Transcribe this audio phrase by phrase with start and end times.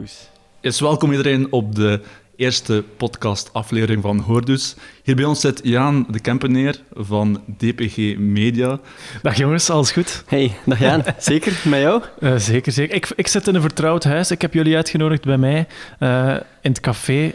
[0.00, 0.28] Hoordoes.
[0.60, 2.00] Is welkom iedereen op de
[2.36, 4.76] eerste podcast-aflevering van Hoordus.
[5.02, 8.78] Hier bij ons zit Jaan de Kempeneer van DPG Media.
[9.22, 10.24] Dag jongens, alles goed?
[10.26, 11.02] Hey, dag Jaan.
[11.18, 12.02] zeker, met jou?
[12.20, 12.94] Uh, zeker, zeker.
[12.94, 14.30] Ik, ik zit in een vertrouwd huis.
[14.30, 15.66] Ik heb jullie uitgenodigd bij mij
[15.98, 17.32] uh, in het café.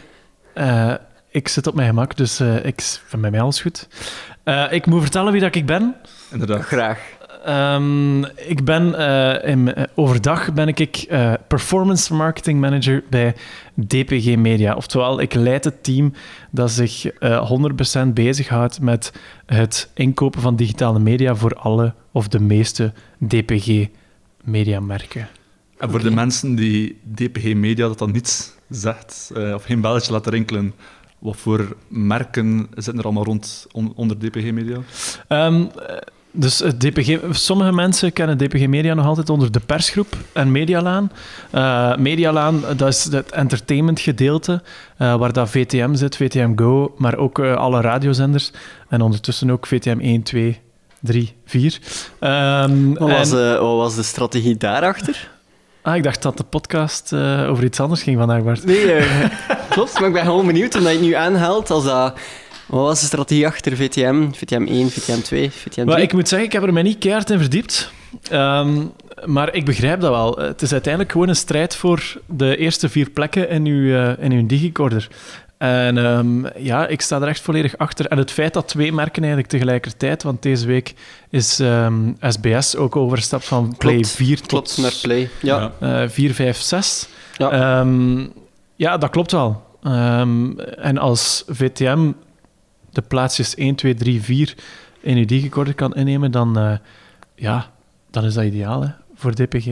[0.54, 0.94] Uh,
[1.30, 3.88] ik zit op mijn gemak, dus ik, van bij mij alles goed.
[4.70, 5.94] ik moet vertellen wie dat ik ben.
[6.30, 6.62] Inderdaad.
[6.64, 7.15] Graag.
[7.48, 13.34] Um, ik ben uh, in, uh, overdag ben ik uh, performance marketing manager bij
[13.74, 14.74] DPG Media.
[14.74, 16.12] Oftewel, ik leid het team
[16.50, 17.10] dat zich
[18.04, 19.12] 100% bezighoudt met
[19.46, 22.92] het inkopen van digitale media voor alle of de meeste
[23.26, 23.86] DPG
[24.44, 25.28] mediamerken.
[25.78, 30.32] En voor de mensen die DPG Media dat dan niets zegt, of geen belletje laten
[30.32, 30.74] rinkelen,
[31.18, 34.78] wat voor merken zitten er allemaal rond on, onder DPG Media?
[35.28, 35.70] Um,
[36.36, 41.12] dus DPG, sommige mensen kennen DPG Media nog altijd onder de persgroep en Medialaan.
[41.54, 44.62] Uh, Medialaan, dat is het entertainment gedeelte,
[44.98, 48.50] uh, waar dat VTM zit, VTM Go, maar ook uh, alle radiozenders.
[48.88, 50.60] En ondertussen ook VTM 1, 2,
[51.00, 51.78] 3, 4.
[52.20, 53.60] Um, wat, was, en...
[53.60, 55.30] wat was de strategie daarachter?
[55.82, 57.12] Ah, ik dacht dat de podcast
[57.48, 58.64] over iets anders ging vandaag, Bart.
[58.64, 59.06] Nee,
[59.70, 59.98] klopt.
[59.98, 62.18] Maar ik ben gewoon benieuwd, omdat je het nu aanhaalt als dat
[62.66, 64.30] wat was de strategie achter VTM?
[64.32, 65.86] VTM 1, VTM 2, VTM 3?
[65.86, 67.90] Maar ik moet zeggen, ik heb er mij niet keihard in verdiept.
[68.32, 68.92] Um,
[69.24, 70.36] maar ik begrijp dat wel.
[70.36, 74.32] Het is uiteindelijk gewoon een strijd voor de eerste vier plekken in uw, uh, in
[74.32, 75.08] uw digicorder.
[75.58, 78.06] En um, ja, ik sta er echt volledig achter.
[78.06, 80.94] En het feit dat twee merken eigenlijk tegelijkertijd, want deze week
[81.30, 85.28] is um, SBS ook overgestapt van Play klopt, 4 tot klopt, naar Play.
[85.42, 85.72] Ja.
[85.82, 87.08] Uh, 4, 5, 6.
[87.36, 87.80] Ja.
[87.80, 88.32] Um,
[88.76, 89.64] ja, dat klopt wel.
[90.76, 92.10] en als VTM
[92.96, 94.54] de plaatsjes 1, 2, 3, 4
[95.00, 96.72] in je digicorder kan innemen, dan, uh,
[97.34, 97.70] ja,
[98.10, 99.66] dan is dat ideaal hè, voor DPG.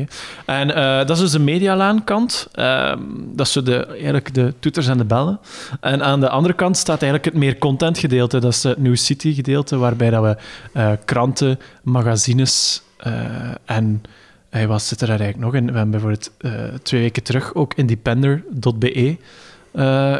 [0.44, 2.48] En uh, dat is dus de medialaankant.
[2.55, 2.95] Uh,
[3.33, 5.40] dat is de, eigenlijk de toeters en de bellen.
[5.80, 8.39] En aan de andere kant staat eigenlijk het meer content gedeelte.
[8.39, 10.36] Dat is het New City gedeelte, waarbij dat we
[10.80, 12.83] uh, kranten, magazines
[13.64, 14.02] en...
[14.51, 15.67] Hey, wat zit er eigenlijk nog in?
[15.67, 16.30] We hebben bijvoorbeeld
[16.83, 19.17] twee weken terug ook independer.be
[19.73, 20.17] uh,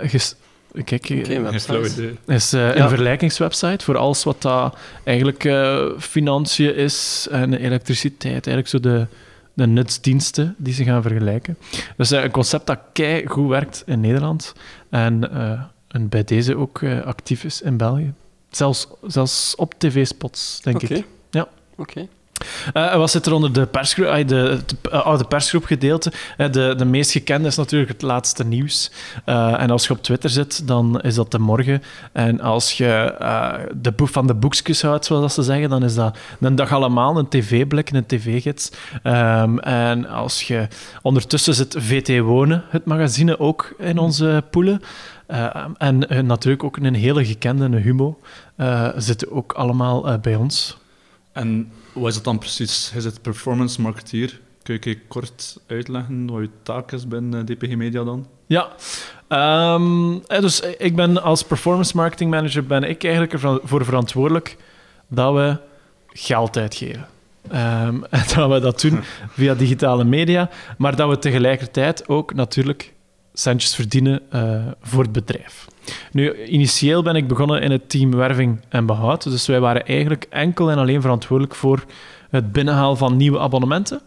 [0.84, 7.54] Kijk, okay, is uh, een vergelijkingswebsite voor alles wat dat eigenlijk uh, financiën is en
[7.54, 8.46] elektriciteit.
[8.46, 9.06] Eigenlijk zo de,
[9.52, 11.56] de nutsdiensten die ze gaan vergelijken.
[11.96, 14.52] Dus uh, een concept dat kei goed werkt in Nederland
[14.90, 15.30] en,
[15.88, 18.12] en bij deze ook actief is in België.
[18.50, 20.96] Zelfs, zelfs op tv-spots, denk okay.
[20.96, 21.04] ik.
[21.30, 21.48] Ja.
[21.76, 22.08] Oké.
[22.74, 26.12] Uh, wat zit er onder de persgroep, uh, de, de, oude persgroep gedeelte?
[26.38, 28.90] Uh, de, de meest gekende is natuurlijk het laatste nieuws.
[29.24, 31.82] en als je op Twitter zit, dan is dat de morgen.
[32.12, 33.14] En als je
[33.80, 37.18] de boek van de boekjes houdt, zoals ze zeggen, dan is dat een dag allemaal
[37.18, 38.70] een tv-blik, een tv-gids.
[39.04, 40.68] Um, en als je
[41.02, 44.82] ondertussen zit VT Wonen, het magazine, ook in onze poelen.
[45.78, 48.18] en natuurlijk ook een hele gekende, Humo,
[48.96, 50.76] zitten ook allemaal bij ons.
[51.32, 52.93] En wat is dat dan precies?
[52.94, 54.41] Is het performance marketeer?
[54.62, 58.27] Kun je kort uitleggen wat je taak is binnen DPG Media dan?
[58.47, 58.69] Ja,
[59.75, 64.56] um, dus ik ben als performance marketing manager ben ik eigenlijk ervoor verantwoordelijk
[65.09, 65.56] dat we
[66.09, 67.06] geld uitgeven.
[67.53, 69.00] Um, en dat we dat doen
[69.37, 72.93] via digitale media, maar dat we tegelijkertijd ook natuurlijk
[73.32, 75.66] centjes verdienen uh, voor het bedrijf.
[76.12, 79.22] Nu, initieel ben ik begonnen in het team werving en behoud.
[79.22, 81.84] Dus wij waren eigenlijk enkel en alleen verantwoordelijk voor
[82.30, 84.00] het binnenhalen van nieuwe abonnementen.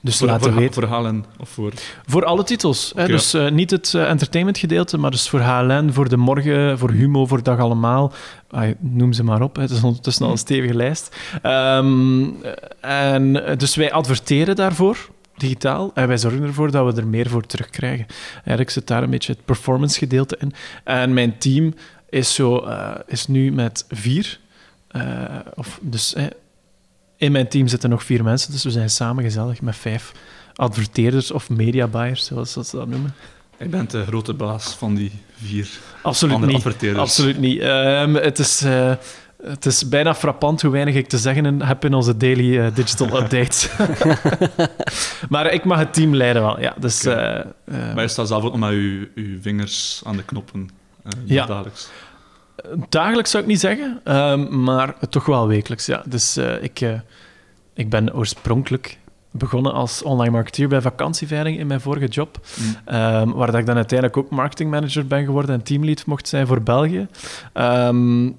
[0.00, 0.88] Dus voor, laten voor, weten.
[0.88, 1.72] Voor HLN of voor...
[2.06, 2.92] Voor alle titels.
[2.96, 3.06] Hè?
[3.06, 6.90] Dus uh, niet het uh, entertainment gedeelte, maar dus voor HLN, voor De Morgen, voor
[6.90, 8.12] Humo, voor Dag Allemaal.
[8.50, 9.56] Ah, noem ze maar op.
[9.56, 9.62] Hè.
[9.62, 11.16] Het is ondertussen al een stevige lijst.
[11.42, 12.36] Um,
[12.80, 14.96] en, dus wij adverteren daarvoor
[15.42, 15.90] digitaal.
[15.94, 18.06] En wij zorgen ervoor dat we er meer voor terugkrijgen.
[18.34, 20.52] Eigenlijk zit daar een beetje het performance gedeelte in.
[20.84, 21.74] En mijn team
[22.08, 24.38] is, zo, uh, is nu met vier.
[24.92, 25.02] Uh,
[25.54, 26.24] of, dus eh,
[27.16, 30.12] in mijn team zitten nog vier mensen, dus we zijn samen gezellig met vijf
[30.54, 33.14] adverteerders of media buyers, zoals ze dat noemen.
[33.58, 35.68] Je bent de grote baas van die vier
[36.02, 36.60] Absoluut andere niet.
[36.60, 37.02] adverteerders.
[37.02, 37.62] Absoluut niet.
[37.62, 38.62] Um, het is...
[38.62, 38.92] Uh,
[39.42, 43.06] het is bijna frappant hoe weinig ik te zeggen heb in onze daily uh, digital
[43.22, 43.70] updates.
[45.28, 46.74] maar ik mag het team leiden wel, ja.
[46.78, 47.38] Dus, okay.
[47.38, 50.70] uh, uh, maar je staat zelf ook nog met je, je vingers aan de knoppen
[51.24, 51.46] ja.
[51.46, 51.90] dagelijks?
[52.88, 56.02] Dagelijks zou ik niet zeggen, ehm, maar toch wel wekelijks, ja.
[56.06, 56.80] Dus ik,
[57.74, 58.98] ik ben oorspronkelijk
[59.30, 62.40] begonnen als online marketeer bij vakantieveiling in mijn vorige job.
[62.58, 62.94] Mm.
[62.94, 66.62] Um, waar dat ik dan uiteindelijk ook marketingmanager ben geworden en teamlead mocht zijn voor
[66.62, 67.06] België.
[67.54, 68.36] Um,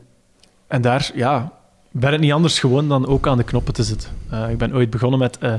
[0.68, 1.52] en daar ja,
[1.92, 4.10] ben het niet anders gewoon dan ook aan de knoppen te zitten.
[4.34, 5.54] Uh, ik ben ooit begonnen met uh,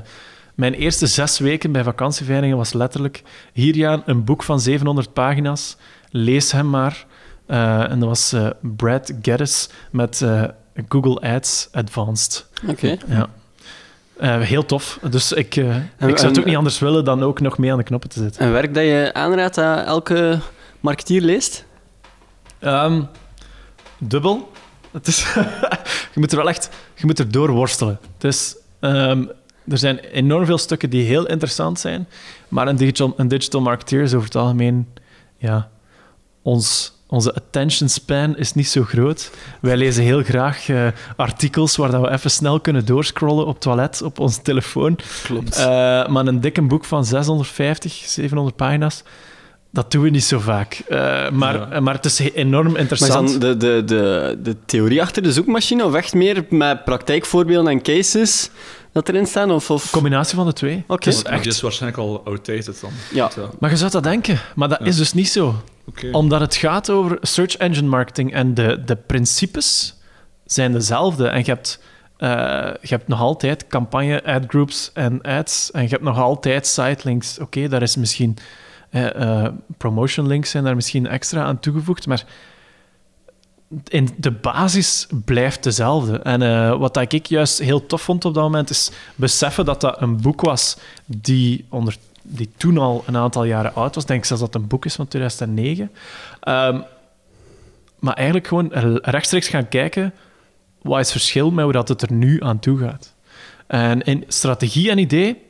[0.54, 3.22] Mijn eerste zes weken bij vakantieveilingen was letterlijk...
[3.52, 5.76] Hier, Jaan, een boek van 700 pagina's.
[6.10, 7.06] Lees hem maar.
[7.46, 10.24] Uh, en dat was Brad Geddes met
[10.88, 12.46] Google Ads Advanced.
[12.68, 12.96] Oké.
[13.06, 14.38] Ja.
[14.38, 14.98] heel tof.
[15.10, 17.84] Dus ik, ik zou het ook niet anders willen dan ook nog mee aan de
[17.84, 18.46] knoppen te zitten.
[18.46, 20.38] Een werk dat je aanraadt dat elke
[20.80, 21.64] marketeer leest?
[22.60, 23.08] Um,
[23.98, 24.52] dubbel.
[24.94, 25.34] Het is
[26.14, 27.98] je moet er wel echt je moet er doorworstelen.
[28.18, 29.30] Dus um,
[29.68, 32.08] er zijn enorm veel stukken die heel interessant zijn,
[32.48, 34.88] maar een digital, een digital marketeer is over het algemeen...
[35.36, 35.68] Ja,
[36.42, 39.30] ons, onze attention span is niet zo groot.
[39.60, 40.86] Wij lezen heel graag uh,
[41.16, 44.98] artikels waar dat we even snel kunnen doorscrollen op toilet, op onze telefoon.
[45.22, 45.58] Klopt.
[45.58, 45.64] Uh,
[46.06, 49.02] maar een dikke boek van 650, 700 pagina's,
[49.74, 50.82] dat doen we niet zo vaak.
[50.88, 51.80] Uh, maar, ja.
[51.80, 53.20] maar het is enorm interessant.
[53.20, 56.84] Maar is dan de, de, de, de theorie achter de zoekmachine of echt meer met
[56.84, 58.50] praktijkvoorbeelden en cases
[58.92, 59.50] dat erin staan?
[59.50, 59.90] Of, of...
[59.90, 60.76] combinatie van de twee.
[60.76, 60.92] Oké.
[60.92, 61.12] Okay.
[61.12, 61.46] Dus echt...
[61.46, 62.90] is waarschijnlijk al outdated dan.
[63.12, 63.30] Ja.
[63.58, 64.86] Maar je zou dat denken, maar dat ja.
[64.86, 65.62] is dus niet zo.
[65.88, 66.10] Okay.
[66.10, 69.94] Omdat het gaat over search engine marketing en de, de principes
[70.44, 71.26] zijn dezelfde.
[71.26, 71.80] En je hebt,
[72.18, 72.28] uh,
[72.80, 75.70] je hebt nog altijd campagne, ad groups en ads.
[75.70, 77.34] En je hebt nog altijd sitelinks.
[77.34, 78.36] Oké, okay, daar is misschien...
[78.94, 82.24] Uh, promotion links zijn daar misschien extra aan toegevoegd, maar
[83.88, 86.18] in de basis blijft dezelfde.
[86.18, 90.00] En uh, wat ik juist heel tof vond op dat moment, is beseffen dat dat
[90.00, 90.76] een boek was
[91.06, 94.04] die, onder, die toen al een aantal jaren oud was.
[94.04, 95.90] Ik denk zelfs dat het een boek is van 2009.
[96.48, 96.84] Um,
[97.98, 98.68] maar eigenlijk gewoon
[99.02, 100.14] rechtstreeks gaan kijken,
[100.82, 103.14] wat is het verschil met hoe dat het er nu aan toe gaat.
[103.66, 105.42] En in strategie en idee,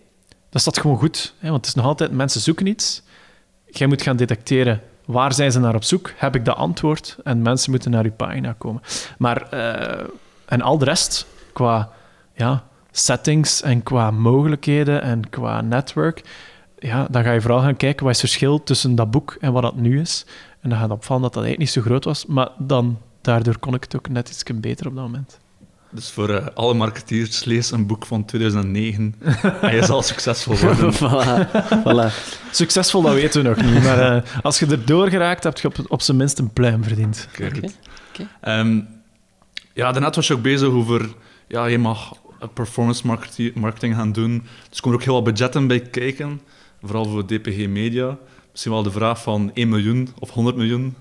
[0.51, 1.35] dat staat gewoon goed.
[1.39, 3.03] Hè, want het is nog altijd, mensen zoeken iets.
[3.77, 6.13] Jij moet gaan detecteren Waar zijn ze naar op zoek?
[6.17, 7.17] Heb ik dat antwoord?
[7.25, 8.83] En mensen moeten naar uw pagina komen.
[9.19, 10.07] Maar, uh,
[10.47, 11.91] en al de rest, qua
[12.35, 16.23] ja, settings en qua mogelijkheden en qua netwerk,
[16.79, 19.53] ja, dan ga je vooral gaan kijken wat is het verschil tussen dat boek en
[19.53, 20.27] wat dat nu is.
[20.61, 23.75] En dan gaat opvallen dat dat eigenlijk niet zo groot was, maar dan, daardoor kon
[23.75, 25.39] ik het ook net iets beter op dat moment.
[25.95, 29.15] Dus voor uh, alle marketeers, lees een boek van 2009
[29.61, 30.95] en je zal succesvol worden.
[31.03, 31.51] voilà,
[31.85, 32.15] voilà.
[32.51, 33.83] Succesvol, dat weten we nog niet.
[33.83, 37.29] Maar uh, als je erdoor geraakt, heb je op, op zijn minst een pluim verdiend.
[37.33, 37.47] Oké.
[37.47, 37.71] Okay,
[38.43, 38.61] okay.
[38.61, 38.89] um,
[39.73, 41.09] ja, daarnet was je ook bezig over...
[41.49, 42.13] Ja, je mag
[42.55, 43.07] performance
[43.55, 44.43] marketing gaan doen.
[44.69, 46.41] Dus er komen ook heel wat budgetten bij kijken.
[46.83, 48.19] Vooral voor DPG Media.
[48.55, 50.97] Misschien wel de vraag van 1 miljoen of 100 miljoen.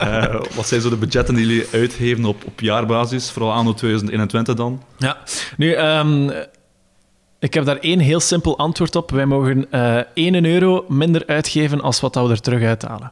[0.00, 4.54] uh, wat zijn zo de budgetten die jullie uitgeven op, op jaarbasis, vooral anno 2021
[4.54, 4.82] dan?
[4.98, 5.18] Ja,
[5.56, 6.32] nu, um,
[7.38, 9.10] ik heb daar één heel simpel antwoord op.
[9.10, 13.10] Wij mogen uh, 1 euro minder uitgeven als wat we er terug uithalen.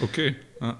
[0.00, 0.02] Oké.
[0.02, 0.38] Okay.
[0.60, 0.76] Ja.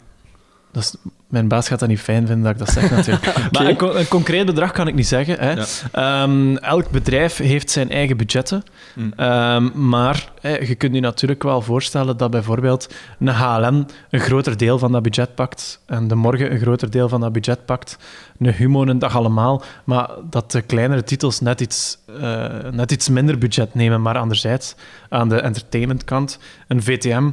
[0.72, 0.94] Dat is,
[1.34, 3.26] mijn baas gaat dat niet fijn vinden dat ik dat zeg, natuurlijk.
[3.28, 3.48] okay.
[3.50, 5.38] Maar een, een, concreet bedrag kan ik niet zeggen.
[5.38, 5.52] Hè.
[5.92, 6.22] Ja.
[6.22, 8.62] Um, elk bedrijf heeft zijn eigen budgetten.
[8.94, 9.12] Mm.
[9.16, 14.56] Um, maar hè, je kunt je natuurlijk wel voorstellen dat bijvoorbeeld een HLM een groter
[14.56, 17.98] deel van dat budget pakt en de morgen een groter deel van dat budget pakt.
[18.38, 19.62] Een Humo een dag allemaal.
[19.84, 24.02] Maar dat de kleinere titels net iets, uh, net iets minder budget nemen.
[24.02, 24.75] Maar anderzijds,
[25.08, 26.38] aan de entertainmentkant,
[26.69, 27.31] een VTM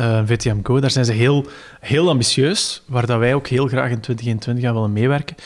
[0.00, 1.46] uh, VTM Go, daar zijn ze heel,
[1.80, 5.36] heel ambitieus, waar dat wij ook heel graag in 2021 gaan willen meewerken.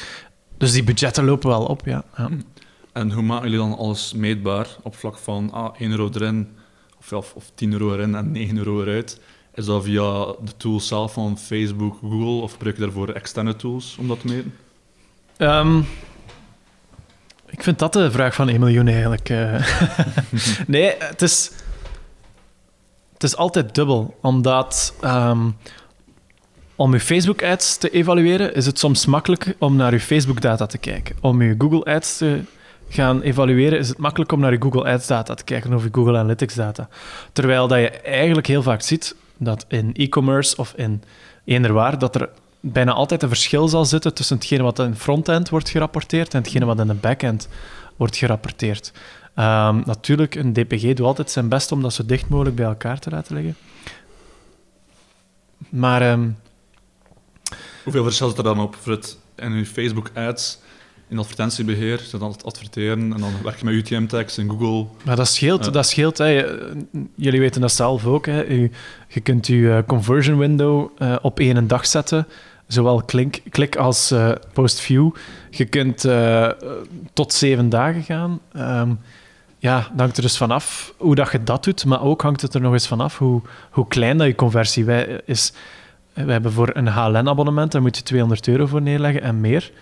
[0.58, 2.05] Dus die budgetten lopen wel op, ja.
[2.17, 2.29] ja.
[2.93, 6.48] En hoe maken jullie dan alles meetbaar op vlak van ah, 1 euro erin,
[6.98, 9.20] of, of 10 euro erin en 9 euro eruit?
[9.55, 13.96] Is dat via de tools zelf van Facebook, Google, of gebruik je daarvoor externe tools
[13.98, 14.55] om dat te meten?
[15.38, 15.86] Um,
[17.50, 19.31] ik vind dat de vraag van 1 miljoen eigenlijk.
[19.31, 19.67] Uh.
[20.67, 21.50] nee, het is
[23.24, 25.56] is altijd dubbel, omdat um,
[26.76, 31.16] om je Facebook-ads te evalueren, is het soms makkelijk om naar je Facebook-data te kijken.
[31.20, 32.43] Om je Google-ads te
[32.88, 36.19] gaan evalueren, is het makkelijk om naar je Google Ads-data te kijken of je Google
[36.19, 36.88] Analytics-data.
[37.32, 41.02] Terwijl dat je eigenlijk heel vaak ziet dat in e-commerce of in
[41.44, 42.28] eender waar, dat er
[42.60, 46.64] bijna altijd een verschil zal zitten tussen hetgene wat in front-end wordt gerapporteerd en hetgene
[46.64, 47.48] wat in de back-end
[47.96, 48.93] wordt gerapporteerd.
[49.36, 52.98] Um, natuurlijk, een DPG doet altijd zijn best om dat zo dicht mogelijk bij elkaar
[52.98, 53.56] te laten liggen.
[55.69, 56.12] Maar...
[56.12, 56.36] Um,
[57.84, 60.58] Hoeveel verschil zit er dan op voor het, in uw Facebook-ads,
[61.08, 64.86] in advertentiebeheer, dan adverteren en dan werk je met UTM-tags in Google?
[65.05, 66.46] Maar dat scheelt, uh, dat scheelt hè.
[67.14, 68.26] jullie weten dat zelf ook.
[68.26, 68.46] Hè.
[68.46, 68.70] U,
[69.08, 72.26] je kunt je conversion window uh, op één dag zetten
[72.67, 75.10] zowel klik, klik als uh, post-view.
[75.50, 76.06] Je kunt
[77.12, 78.41] tot zeven dagen gaan.
[78.56, 78.98] Um,
[79.64, 82.60] ja, hangt er dus vanaf hoe dat je dat doet, maar ook hangt het er
[82.60, 84.84] nog eens vanaf hoe, hoe klein dat je conversie
[85.24, 85.52] is.
[86.12, 89.72] We hebben voor een HLN-abonnement, daar moet je 200 euro voor neerleggen en meer.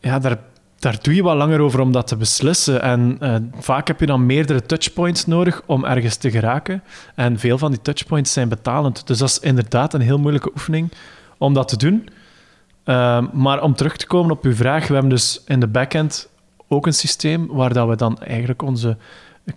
[0.00, 0.38] Ja, daar,
[0.78, 2.82] daar doe je wat langer over om dat te beslissen.
[2.82, 6.82] En uh, vaak heb je dan meerdere touchpoints nodig om ergens te geraken.
[7.14, 9.06] En veel van die touchpoints zijn betalend.
[9.06, 10.92] Dus dat is inderdaad een heel moeilijke oefening
[11.38, 12.08] om dat te doen.
[12.84, 16.28] Uh, maar om terug te komen op uw vraag, we hebben dus in de backend
[16.68, 18.96] ook een systeem waar dat we dan eigenlijk onze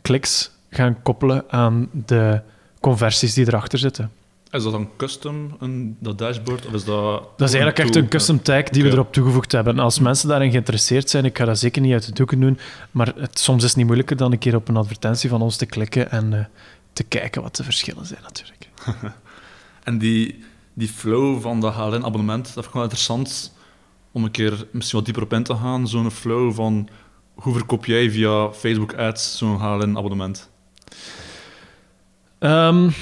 [0.02, 2.42] kliks gaan koppelen aan de
[2.80, 4.12] conversies die erachter zitten.
[4.52, 6.66] Is dat dan custom, een, dat dashboard?
[6.66, 9.80] Of is dat, dat is eigenlijk echt een custom tag die we erop toegevoegd hebben.
[9.80, 12.60] Als mensen daarin geïnteresseerd zijn, ik ga dat zeker niet uit de doeken doen,
[12.92, 15.58] maar het, soms is het niet moeilijker dan een keer op een advertentie van ons
[15.58, 16.40] te klikken en uh,
[16.94, 18.70] te kijken wat de verschillen zijn natuurlijk.
[19.84, 23.54] en die, die flow van dat HLN-abonnement, dat vind ik wel interessant
[24.12, 25.88] om een keer misschien wat dieper op in te gaan.
[25.88, 26.90] Zo'n flow van
[27.34, 30.50] hoe verkoop jij via Facebook Ads zo'n HLN-abonnement?
[32.40, 32.94] Um,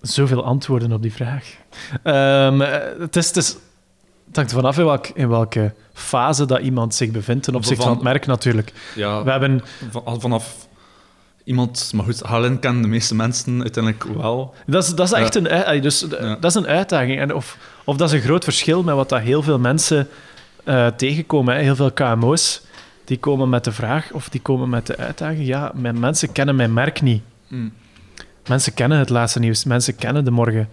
[0.00, 1.56] zoveel antwoorden op die vraag.
[2.04, 2.60] Um,
[3.00, 3.56] het, is, het, is,
[4.26, 7.86] het hangt vanaf in, welk, in welke fase dat iemand zich bevindt ten opzichte van,
[7.86, 8.72] van het merk natuurlijk.
[8.94, 9.62] Ja, We hebben...
[10.18, 10.68] vanaf
[11.44, 11.90] iemand...
[11.94, 14.54] Maar goed, HLN kennen de meeste mensen uiteindelijk wel.
[14.66, 16.00] Dat is, dat is echt een, dus,
[16.40, 17.20] dat is een uitdaging.
[17.20, 20.08] En of, of dat is een groot verschil met wat dat heel veel mensen
[20.64, 21.54] uh, tegenkomen.
[21.54, 21.62] Hè.
[21.62, 22.62] Heel veel KMO's
[23.04, 25.46] die komen met de vraag of die komen met de uitdaging.
[25.46, 27.22] Ja, mijn mensen kennen mijn merk niet.
[27.48, 27.72] Mm.
[28.48, 30.68] Mensen kennen het laatste nieuws, mensen kennen de morgen.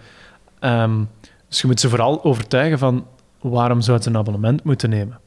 [0.60, 1.08] Um,
[1.48, 3.06] dus je moet ze vooral overtuigen van
[3.40, 5.18] waarom zou ze een abonnement moeten nemen.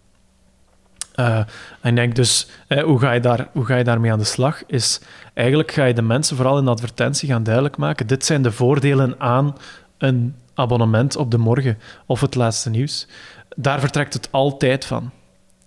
[1.15, 1.39] Uh,
[1.82, 2.48] en denk dus,
[2.84, 4.65] hoe, ga je daar, hoe ga je daarmee aan de slag?
[4.65, 5.01] Is
[5.34, 8.08] eigenlijk ga je de mensen vooral in de advertentie gaan duidelijk maken.
[8.08, 9.55] Dit zijn de voordelen aan
[9.98, 13.08] een abonnement op de morgen of het laatste nieuws.
[13.55, 15.12] Daar vertrekt het altijd van.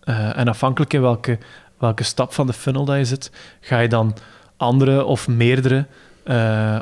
[0.04, 1.38] Uh, en afhankelijk in welke,
[1.78, 4.16] welke stap van de funnel dat je zit, ga je dan
[4.56, 5.86] andere of meerdere
[6.24, 6.78] uh,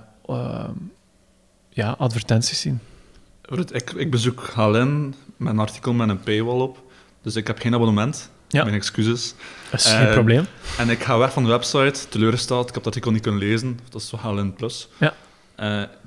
[1.69, 2.81] ja, advertenties zien.
[3.71, 6.83] Ik, ik bezoek HLN met een artikel met een paywall op,
[7.23, 8.31] dus ik heb geen abonnement.
[8.55, 8.65] Ja.
[8.65, 9.35] Mijn excuses.
[9.71, 10.47] Dat is geen probleem.
[10.79, 13.79] En ik ga weg van de website, teleurgesteld, ik heb dat artikel niet kunnen lezen,
[13.91, 14.55] dat is zo HLN+.
[14.55, 14.89] Plus.
[14.99, 15.15] Ja.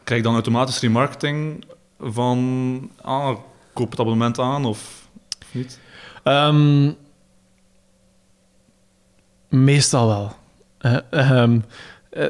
[0.04, 1.66] krijg ik dan automatisch remarketing
[2.00, 3.38] van, ah,
[3.74, 5.08] koop het abonnement aan of,
[5.52, 5.80] niet?
[6.24, 6.96] Um,
[9.50, 10.36] meestal wel.
[10.82, 11.64] Uh, um,
[12.12, 12.26] uh,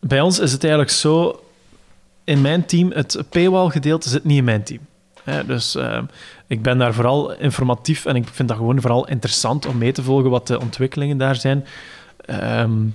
[0.00, 1.42] bij ons is het eigenlijk zo...
[2.24, 4.80] In mijn team, het paywall-gedeelte zit niet in mijn team.
[5.46, 6.02] dus uh,
[6.48, 10.02] ik ben daar vooral informatief en ik vind dat gewoon vooral interessant om mee te
[10.02, 11.64] volgen wat de ontwikkelingen daar zijn.
[12.60, 12.94] Um,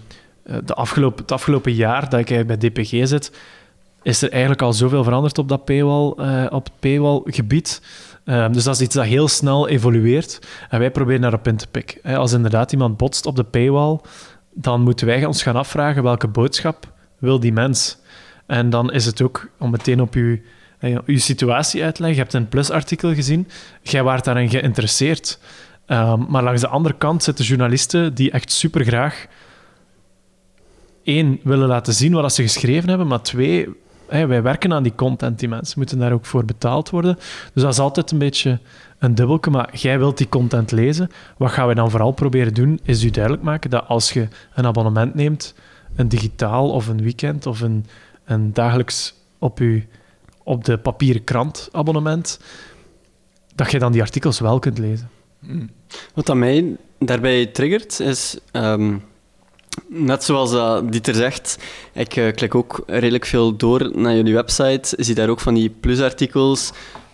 [0.63, 3.31] de afgelopen, het afgelopen jaar dat ik bij DPG zit,
[4.01, 7.81] is er eigenlijk al zoveel veranderd op, dat paywall, uh, op het paywall-gebied.
[8.25, 10.39] Um, dus dat is iets dat heel snel evolueert.
[10.69, 12.15] En wij proberen daarop in te pikken.
[12.15, 13.99] Als inderdaad iemand botst op de paywall,
[14.53, 17.97] dan moeten wij ons gaan afvragen welke boodschap wil die mens.
[18.45, 20.41] En dan is het ook om meteen op je,
[21.05, 22.19] uw situatie uit te leggen.
[22.19, 23.47] Je hebt een plusartikel gezien,
[23.81, 25.39] jij waart daarin geïnteresseerd.
[25.87, 29.25] Um, maar langs de andere kant zitten journalisten die echt super graag
[31.03, 33.67] één willen laten zien wat ze geschreven hebben, maar twee,
[34.07, 37.15] wij werken aan die content, die mensen moeten daar ook voor betaald worden.
[37.53, 38.59] Dus dat is altijd een beetje
[38.99, 41.09] een dubbelke, maar jij wilt die content lezen.
[41.37, 44.65] Wat gaan we dan vooral proberen doen, is u duidelijk maken dat als je een
[44.65, 45.55] abonnement neemt,
[45.95, 47.85] een digitaal of een weekend of een,
[48.25, 49.87] een dagelijks op, u,
[50.43, 52.39] op de papieren krant abonnement,
[53.55, 55.09] dat je dan die artikels wel kunt lezen.
[55.39, 55.69] Hmm.
[56.13, 58.37] Wat dat mij daarbij triggert, is...
[58.51, 59.03] Um,
[59.87, 61.57] net zoals uh, Dieter zegt,
[61.93, 65.69] ik uh, klik ook redelijk veel door naar jullie website, zie daar ook van die
[65.69, 66.71] plusartikels,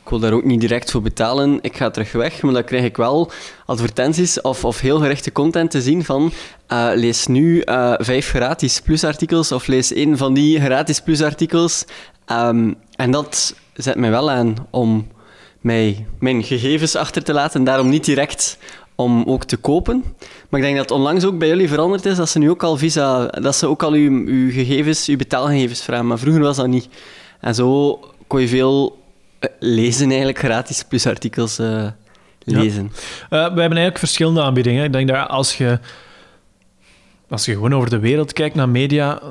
[0.10, 1.60] ik wil daar ook niet direct voor betalen.
[1.62, 3.32] Ik ga terug weg, maar dan krijg ik wel
[3.66, 6.32] advertenties of, of heel gerichte content te zien van
[6.72, 11.86] uh, lees nu uh, vijf gratis plusartikels of lees één van die gratis plusartikels.
[12.32, 15.08] Um, en dat zet mij wel aan om
[15.62, 17.64] mij, mijn gegevens achter te laten.
[17.64, 18.58] Daarom niet direct
[18.96, 20.04] om ook te kopen.
[20.50, 22.78] Maar ik denk dat onlangs ook bij jullie veranderd is dat ze nu ook al
[22.78, 26.08] visa, dat ze ook al uw, uw gegevens, uw betaalgegevens vragen.
[26.08, 26.88] Maar vroeger was dat niet.
[27.40, 28.99] En zo kon je veel eh,
[29.60, 31.88] lezen eigenlijk gratis plus artikels uh,
[32.44, 32.84] lezen.
[32.84, 34.84] Uh, we hebben eigenlijk verschillende aanbiedingen.
[34.84, 35.80] Ik denk dat als je,
[37.30, 39.22] als je gewoon over de wereld kijkt naar media,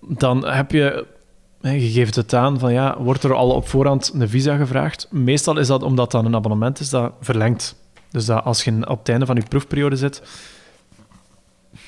[0.00, 1.06] dan heb je,
[1.60, 5.06] je geeft het aan van ja, wordt er al op voorhand een visa gevraagd?
[5.10, 7.74] Meestal is dat omdat dat een abonnement is dat verlengt.
[8.10, 10.22] Dus dat als je op het einde van je proefperiode zit,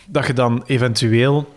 [0.07, 1.54] dat je dan eventueel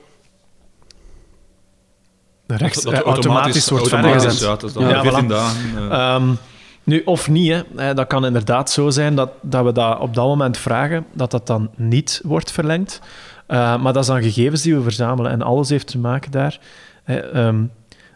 [2.48, 6.22] rechts, dat, automatisch, wordt verder Ja, dat is dan ja, 14 dagen.
[6.22, 6.38] Um,
[6.84, 7.64] nu, of niet.
[7.76, 7.94] Hè.
[7.94, 11.48] Dat kan inderdaad zo zijn dat, dat we dat op dat moment vragen, dat dat
[11.48, 13.02] dan niet wordt verlengd.
[13.48, 16.60] Uh, maar dat dan gegevens die we verzamelen en alles heeft te maken daar.
[17.04, 17.46] Hè.
[17.48, 17.72] Um,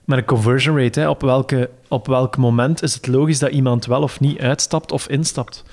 [0.06, 1.00] met een conversion rate.
[1.00, 1.10] Hè.
[1.10, 5.08] Op, welke, op welk moment is het logisch dat iemand wel of niet uitstapt of
[5.08, 5.64] instapt?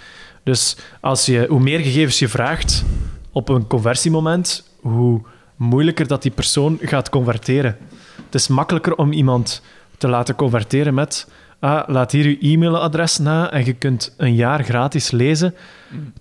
[0.42, 2.84] Dus als je, hoe meer gegevens je vraagt
[3.32, 5.20] op een conversiemoment, hoe
[5.56, 7.76] moeilijker dat die persoon gaat converteren.
[8.24, 9.62] Het is makkelijker om iemand
[9.98, 14.64] te laten converteren met ah, laat hier je e-mailadres na en je kunt een jaar
[14.64, 15.54] gratis lezen,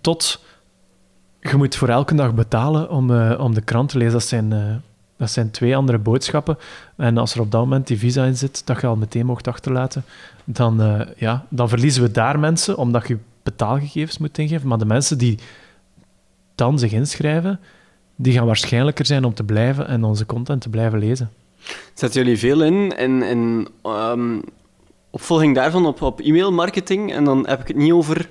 [0.01, 0.45] tot
[1.39, 4.13] je moet voor elke dag betalen om, uh, om de krant te lezen.
[4.13, 4.75] Dat zijn, uh,
[5.17, 6.57] dat zijn twee andere boodschappen.
[6.95, 9.47] En als er op dat moment die visa in zit, dat je al meteen mocht
[9.47, 10.03] achterlaten,
[10.43, 14.67] dan, uh, ja, dan verliezen we daar mensen, omdat je betaalgegevens moet ingeven.
[14.67, 15.39] Maar de mensen die
[16.55, 17.59] dan zich inschrijven,
[18.15, 21.29] die gaan waarschijnlijker zijn om te blijven en onze content te blijven lezen.
[21.93, 24.41] Zetten jullie veel in in, in um,
[25.09, 27.13] opvolging daarvan op, op e-mail marketing?
[27.13, 28.29] En dan heb ik het niet over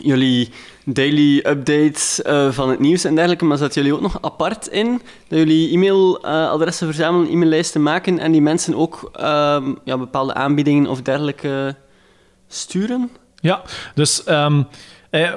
[0.00, 0.50] jullie
[0.84, 5.00] daily updates uh, van het nieuws en dergelijke, maar zetten jullie ook nog apart in
[5.28, 11.02] dat jullie e-mailadressen verzamelen, e-maillijsten maken en die mensen ook uh, ja, bepaalde aanbiedingen of
[11.02, 11.76] dergelijke
[12.48, 13.10] sturen?
[13.34, 13.62] Ja,
[13.94, 14.66] dus um,
[15.10, 15.32] eh,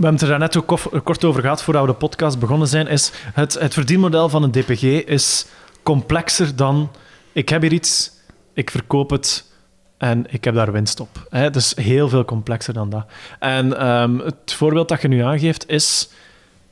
[0.00, 2.86] we hebben het er net ook kort over gehad voordat we de podcast begonnen zijn,
[2.86, 5.46] is het, het verdienmodel van een DPG is
[5.82, 6.90] complexer dan
[7.32, 8.10] ik heb hier iets,
[8.54, 9.44] ik verkoop het
[9.98, 11.26] en ik heb daar winst op.
[11.30, 11.50] Hè?
[11.50, 13.06] Dus heel veel complexer dan dat.
[13.38, 16.10] En um, het voorbeeld dat je nu aangeeft is,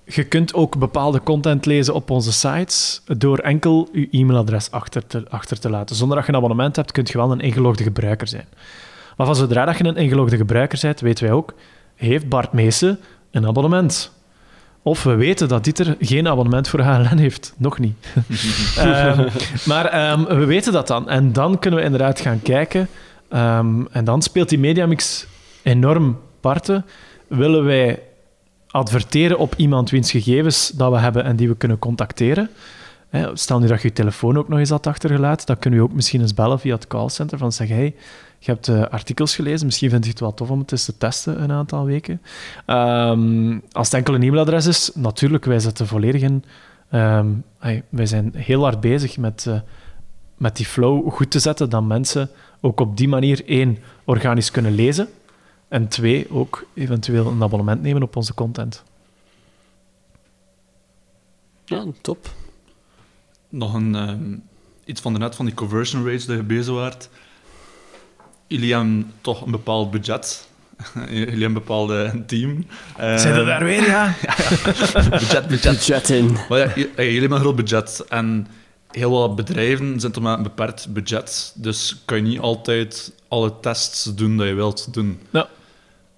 [0.05, 5.25] je kunt ook bepaalde content lezen op onze sites door enkel je e-mailadres achter te,
[5.29, 5.97] achter te laten.
[5.97, 8.47] Zonder dat je een abonnement hebt, kun je wel een ingelogde gebruiker zijn.
[9.17, 11.55] Maar van zodra dat je een ingelogde gebruiker bent, weten wij ook,
[11.95, 12.99] heeft Bart Meese
[13.31, 14.13] een abonnement.
[14.83, 17.55] Of we weten dat Dieter geen abonnement voor HLN heeft.
[17.57, 17.97] Nog niet.
[18.79, 19.27] um,
[19.71, 21.09] maar um, we weten dat dan.
[21.09, 22.89] En dan kunnen we inderdaad gaan kijken.
[23.33, 25.27] Um, en dan speelt die mediamix
[25.63, 26.85] enorm parten.
[27.27, 28.03] Willen wij
[28.71, 32.51] adverteren op iemand wiens gegevens dat we hebben en die we kunnen contacteren?
[33.33, 35.93] Stel nu dat je je telefoon ook nog eens had achtergelaten, dan kunnen we ook
[35.93, 37.95] misschien eens bellen via het callcenter van zeg, hey,
[38.39, 40.97] je hebt uh, artikels gelezen, misschien vind je het wel tof om het eens te
[40.97, 42.23] testen een aantal weken.
[42.67, 46.45] Um, als het enkel een e-mailadres is, natuurlijk, wij zetten volledig in.
[46.93, 49.61] Um, hey, wij zijn heel hard bezig met, uh,
[50.37, 54.75] met die flow goed te zetten, dat mensen ook op die manier één, organisch kunnen
[54.75, 55.09] lezen
[55.69, 58.83] en twee, ook eventueel een abonnement nemen op onze content.
[61.65, 62.35] Ja, top.
[63.49, 64.43] Nog een, um,
[64.85, 67.09] iets van de net van die conversion rates dat je bezig waard
[68.49, 70.49] jullie hebben toch een bepaald budget.
[70.95, 72.67] jullie hebben een bepaalde team.
[72.97, 74.05] Zijn er daar weer, ja?
[74.27, 74.35] ja,
[74.93, 75.09] ja.
[75.09, 75.73] budget, budget.
[75.73, 76.37] budget in.
[76.49, 78.05] Maar ja, jullie hebben een groot budget.
[78.09, 78.47] En
[78.91, 81.53] heel wat bedrijven zitten met een beperkt budget.
[81.57, 85.21] Dus kan je niet altijd alle tests doen dat je wilt doen.
[85.31, 85.49] Ja.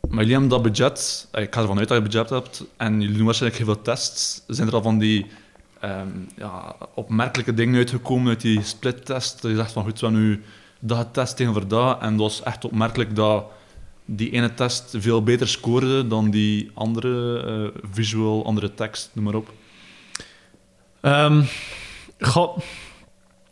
[0.01, 1.29] Maar jullie hebben dat budget.
[1.33, 2.65] Ik ga ervan uit dat je budget hebt.
[2.77, 4.43] En jullie doen waarschijnlijk heel veel tests.
[4.47, 5.27] Zijn er al van die
[5.85, 9.43] um, ja, opmerkelijke dingen uitgekomen uit die split-test?
[9.43, 10.43] Dat je zegt van, goed, we hebben nu
[10.81, 12.01] dat getest tegenover dat.
[12.01, 13.45] En dat was echt opmerkelijk dat
[14.05, 19.35] die ene test veel beter scoorde dan die andere uh, visual, andere tekst, noem maar
[19.35, 19.53] op.
[21.03, 21.47] Um,
[22.19, 22.59] goh,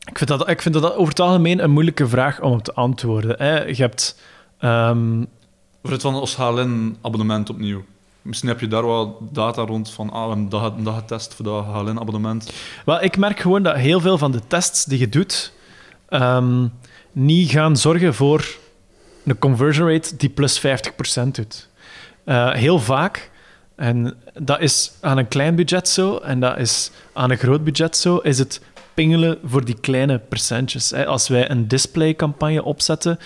[0.04, 2.72] ik vind, dat, ik vind dat over het algemeen een moeilijke vraag om op te
[2.72, 3.34] antwoorden.
[3.38, 3.64] Hè.
[3.64, 4.20] Je hebt...
[4.60, 5.26] Um...
[5.82, 7.84] Voor het van ons HLN-abonnement opnieuw.
[8.22, 11.64] Misschien heb je daar wel data rond van ah, we dat, dat getest voor dat
[11.64, 12.52] HLN-abonnement.
[12.84, 15.52] Wel, ik merk gewoon dat heel veel van de tests die je doet...
[16.10, 16.72] Um,
[17.18, 18.56] niet gaan zorgen voor
[19.24, 20.62] een conversion rate die plus 50%
[21.32, 21.68] doet.
[22.24, 23.30] Uh, heel vaak,
[23.76, 27.96] en dat is aan een klein budget zo, en dat is aan een groot budget
[27.96, 28.60] zo, is het
[28.94, 30.92] pingelen voor die kleine percentjes.
[30.92, 33.18] Als wij een displaycampagne opzetten,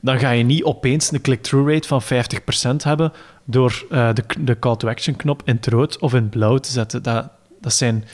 [0.00, 3.12] dan ga je niet opeens een click-through rate van 50% hebben
[3.44, 7.02] door uh, de, de call-to-action knop in het rood of in het blauw te zetten.
[7.02, 7.28] Dat,
[7.60, 8.04] dat zijn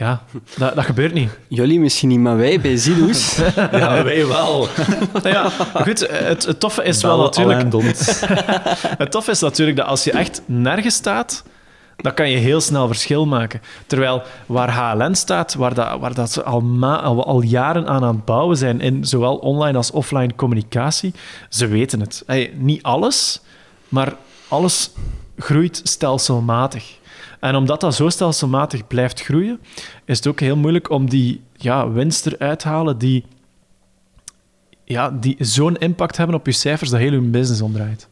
[0.00, 0.22] ja,
[0.56, 1.30] dat, dat gebeurt niet.
[1.48, 3.36] Jullie misschien niet, maar wij bij Zilus.
[3.72, 4.68] ja, wij wel.
[5.22, 7.72] ja, goed, het, het toffe is wel natuurlijk...
[9.02, 11.44] het toffe is natuurlijk dat als je echt nergens staat,
[11.96, 13.60] dan kan je heel snel verschil maken.
[13.86, 18.14] Terwijl waar HLN staat, waar, dat, waar dat ze al, al, al, jaren aan aan
[18.14, 21.14] het bouwen zijn, in zowel online als offline communicatie,
[21.48, 22.22] ze weten het.
[22.26, 23.40] Hey, niet alles,
[23.88, 24.14] maar
[24.48, 24.90] alles
[25.36, 26.98] groeit stelselmatig.
[27.40, 29.60] En omdat dat zo stelselmatig blijft groeien,
[30.04, 33.24] is het ook heel moeilijk om die ja, winst eruit te halen die,
[34.84, 38.08] ja, die zo'n impact hebben op je cijfers dat heel je business omdraait.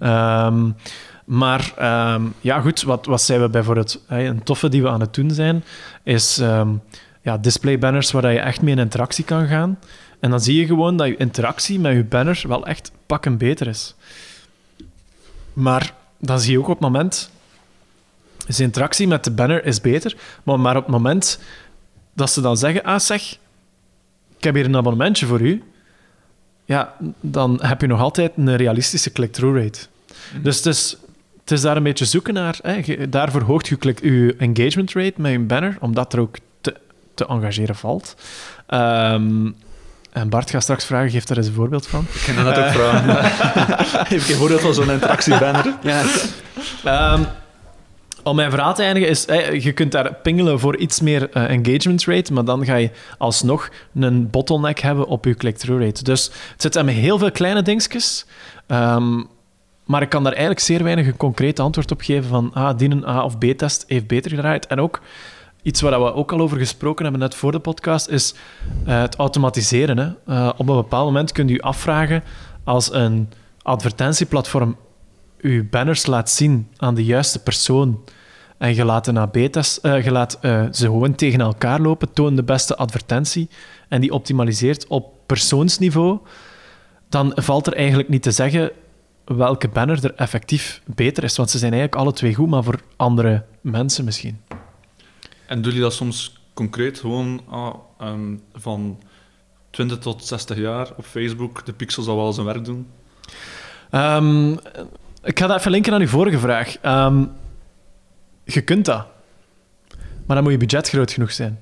[0.00, 0.76] Um,
[1.24, 1.72] maar
[2.14, 4.04] um, ja, goed, wat, wat zijn we bijvoorbeeld?
[4.08, 5.64] Een toffe die we aan het doen zijn,
[6.02, 6.80] is um,
[7.22, 9.78] ja, display banners waar je echt mee in interactie kan gaan.
[10.20, 13.66] En dan zie je gewoon dat je interactie met je banner wel echt pakken beter
[13.66, 13.94] is.
[15.52, 17.30] Maar dan zie je ook op het moment
[18.48, 21.38] dus interactie met de banner is beter, maar, maar op het moment
[22.14, 23.38] dat ze dan zeggen, ah zeg,
[24.36, 25.62] ik heb hier een abonnementje voor u,
[26.64, 29.78] ja, dan heb je nog altijd een realistische click-through rate.
[30.32, 30.42] Mhm.
[30.42, 30.96] Dus het is,
[31.40, 32.58] het is daar een beetje zoeken naar.
[32.62, 33.08] Hè.
[33.08, 36.74] Daar verhoogt je, click, je engagement rate met je banner, omdat er ook te,
[37.14, 38.14] te engageren valt.
[38.66, 39.50] Ehm,
[40.12, 42.00] en Bart gaat straks vragen, geef daar eens een voorbeeld van.
[42.00, 43.24] Ik ging dat net ook vragen.
[44.14, 45.74] Heeft een voorbeeld van zo'n interactiebanner?
[45.82, 46.02] Ja,
[46.84, 47.22] Ehm,
[48.22, 49.24] om mijn verhaal te eindigen is,
[49.64, 53.70] je kunt daar pingelen voor iets meer eh, engagement rate, maar dan ga je alsnog
[53.94, 56.04] een bottleneck hebben op je click-through rate.
[56.04, 58.26] Dus het zit aan heel veel kleine dingetjes,
[58.66, 59.22] ehm,
[59.84, 62.90] maar ik kan daar eigenlijk zeer weinig een concreet antwoord op geven van ah, die
[62.90, 64.66] een A- of B-test heeft beter gedraaid.
[64.66, 65.00] En ook
[65.62, 68.34] iets waar we ook al over gesproken hebben net voor de podcast, is
[68.84, 69.98] eh, het automatiseren.
[69.98, 70.34] Hè.
[70.34, 72.22] Eh, op een bepaald moment kun je je afvragen
[72.64, 73.28] als een
[73.62, 74.76] advertentieplatform
[75.40, 78.04] je banners laat zien aan de juiste persoon
[78.58, 82.36] en je laat een AB-test, eh, je laat eh, ze gewoon tegen elkaar lopen, toon
[82.36, 83.48] de beste advertentie
[83.88, 86.18] en die optimaliseert op persoonsniveau,
[87.08, 88.70] dan valt er eigenlijk niet te zeggen
[89.24, 92.80] welke banner er effectief beter is, want ze zijn eigenlijk alle twee goed, maar voor
[92.96, 94.40] andere mensen misschien.
[95.46, 97.00] En doen jullie dat soms concreet?
[97.00, 98.98] Gewoon ah, ehm, van
[99.70, 102.86] 20 tot 60 jaar op Facebook, de pixels al wel zijn werk doen?
[103.90, 104.56] Ehm,
[105.28, 106.76] ik ga dat even linken aan uw vorige vraag.
[106.80, 107.24] Ehm,
[108.44, 109.06] je kunt dat.
[110.26, 111.58] Maar dan moet je budget groot genoeg zijn.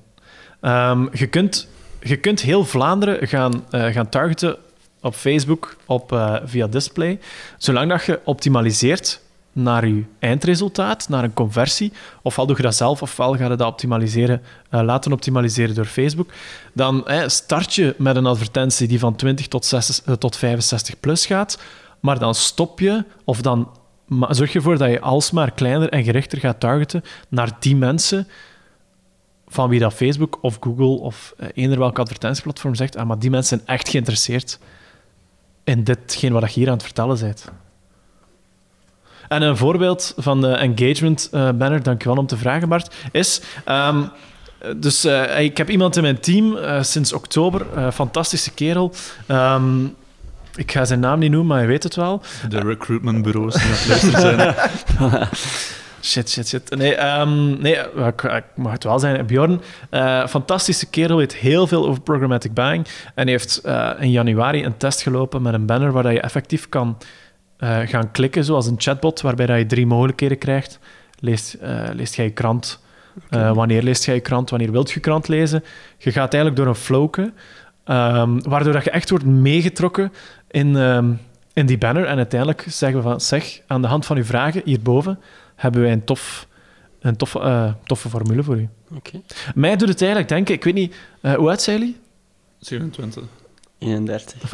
[0.61, 1.67] Ehm, je, kunt,
[2.01, 4.57] je kunt heel Vlaanderen gaan, eh, gaan targeten
[5.01, 7.19] op Facebook op, eh, via display,
[7.57, 13.01] zolang dat je optimaliseert naar je eindresultaat, naar een conversie, ofwel doe je dat zelf,
[13.01, 16.29] ofwel ga je dat optimaliseren, eh, laten optimaliseren door Facebook,
[16.73, 21.25] dan start je met een advertentie die van 20 tot, 6, eh, tot 65 plus
[21.25, 21.57] gaat,
[21.99, 23.69] maar dan stop je, of dan
[24.29, 28.27] zorg je ervoor dat je alsmaar kleiner en gerichter gaat targeten naar die mensen
[29.47, 33.29] van wie dat Facebook of Google of eh, eender welk advertentieplatform zegt, ah, maar die
[33.29, 34.59] mensen zijn echt geïnteresseerd
[35.63, 37.51] in ditgene wat je hier aan het vertellen bent.
[39.27, 43.41] En een voorbeeld van de engagement eh, banner, dankjewel om te vragen Bart, is...
[43.65, 44.03] ehm,
[44.77, 48.93] dus eh, ik heb iemand in mijn team sinds oktober, fantastische kerel.
[49.27, 49.85] Ehm,
[50.57, 52.21] ik ga zijn naam niet noemen, maar je weet het wel.
[52.49, 54.55] De recruitmentbureaus die aan het zijn.
[56.01, 56.75] Shit, shit, shit.
[56.75, 57.75] Nee, ehm, nee
[58.07, 59.25] ik, ik mag het wel zijn.
[59.25, 62.87] Bjorn, eh, fantastische kerel, weet heel veel over programmatic buying.
[63.15, 66.69] En heeft eh, in januari een test gelopen met een banner waar dat je effectief
[66.69, 66.97] kan
[67.57, 70.79] eh, gaan klikken, zoals een chatbot, waarbij dat je drie mogelijkheden krijgt.
[71.19, 72.79] Leest, eh, leest jij je krant?
[73.29, 74.49] Eh, wanneer leest jij je krant?
[74.49, 75.63] Wanneer wilt je krant lezen?
[75.97, 77.33] Je gaat eigenlijk door een flowke,
[77.83, 80.13] ehm, waardoor dat je echt wordt meegetrokken
[80.49, 81.11] in, ehm,
[81.53, 82.05] in die banner.
[82.05, 85.19] En uiteindelijk zeggen we van, zeg, aan de hand van uw vragen hierboven,
[85.55, 86.47] hebben wij een, tof,
[86.99, 88.69] een toffe, eh, toffe formule voor u.
[88.95, 89.21] oké.
[89.55, 91.97] Mij doet het eigenlijk denken, ik weet niet, eh, hoe oud zijn jullie?
[92.59, 93.23] 27.
[93.79, 94.37] 31.
[94.47, 94.51] Voilà.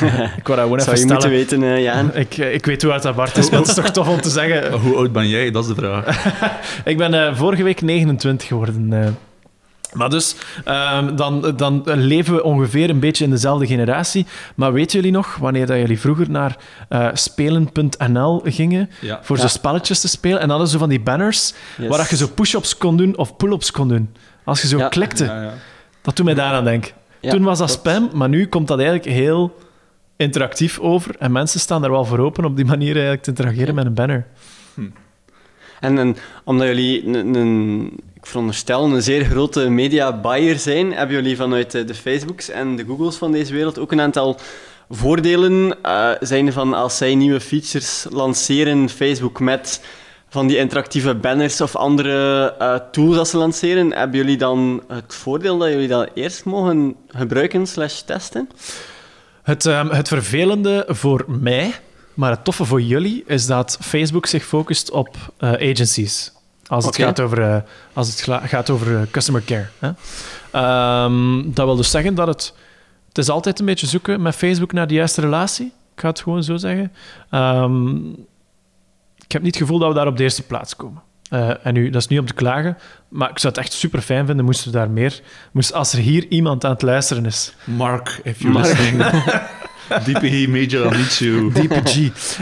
[0.38, 1.30] ik wou dat gewoon Zou even je moeten stellen.
[1.30, 2.14] weten, eh, Jaan.
[2.14, 4.20] Ik, eh, ik weet hoe oud dat Bart is, maar het is toch tof om
[4.20, 4.72] te zeggen.
[4.80, 5.50] Hoe oud ben jij?
[5.50, 6.24] Dat is de vraag.
[6.84, 9.16] Ik ben eh, vorige week 29 geworden.
[9.92, 14.26] Maar dus, ehm, dan, dan leven we ongeveer een beetje in dezelfde generatie.
[14.54, 16.56] Maar weten jullie nog, wanneer dat jullie vroeger naar
[16.88, 19.18] eh, spelen.nl gingen, Ja.
[19.22, 19.42] voor Ja.
[19.42, 21.88] zo spelletjes te spelen, en hadden ze van die banners, Yes.
[21.88, 24.14] waar dat je zo push-ups kon doen of pull-ups kon doen.
[24.44, 24.88] Als je zo Ja.
[24.88, 25.24] klikte.
[25.24, 25.52] Ja, ja.
[26.02, 26.92] Dat doet mij daaraan denken.
[27.20, 27.88] Ja, Toen was dat klopt.
[27.88, 29.56] spam, maar nu komt dat eigenlijk heel
[30.16, 31.14] interactief over.
[31.18, 33.94] En mensen staan er wel voor open op die manier eigenlijk te interageren met een
[33.94, 34.26] banner.
[35.80, 41.36] En, en omdat jullie een, ik veronderstel, een zeer grote media buyer zijn, hebben jullie
[41.36, 44.38] vanuit eh, de Facebooks en de Googles van deze wereld ook een aantal
[44.90, 45.82] voordelen.
[45.82, 49.84] eh zijn van als zij nieuwe features lanceren, Facebook met
[50.28, 55.14] van die interactieve banners of andere eh, tools dat ze lanceren, hebben jullie dan het
[55.14, 58.48] voordeel dat jullie dat eerst mogen gebruiken slash testen?
[59.42, 61.74] Het, ehm, het vervelende voor mij,
[62.14, 66.32] maar het toffe voor jullie, is dat Facebook zich focust op agencies.
[66.72, 67.60] Als het gaat over, eh,
[67.92, 69.66] als het gaat over eh, customer care.
[69.78, 69.90] Hè.
[70.50, 72.54] Ehm, dat wil dus zeggen dat het...
[73.08, 75.66] Het is altijd een beetje zoeken met Facebook naar de juiste relatie.
[75.66, 76.92] Ik ga het gewoon zo zeggen.
[77.30, 77.96] Ehm,
[79.16, 81.02] ik heb niet het gevoel dat we daar op de eerste plaats komen.
[81.28, 84.00] Eh, en nu, dat is niet om te klagen, maar ik zou het echt super
[84.00, 85.20] fijn vinden moesten we daar meer...
[85.52, 88.78] Moest, als er hier iemand aan het luisteren is, Mark, if you're Mark.
[88.78, 89.04] listening.
[89.98, 91.52] DPG Major, you.
[91.52, 91.96] DPG.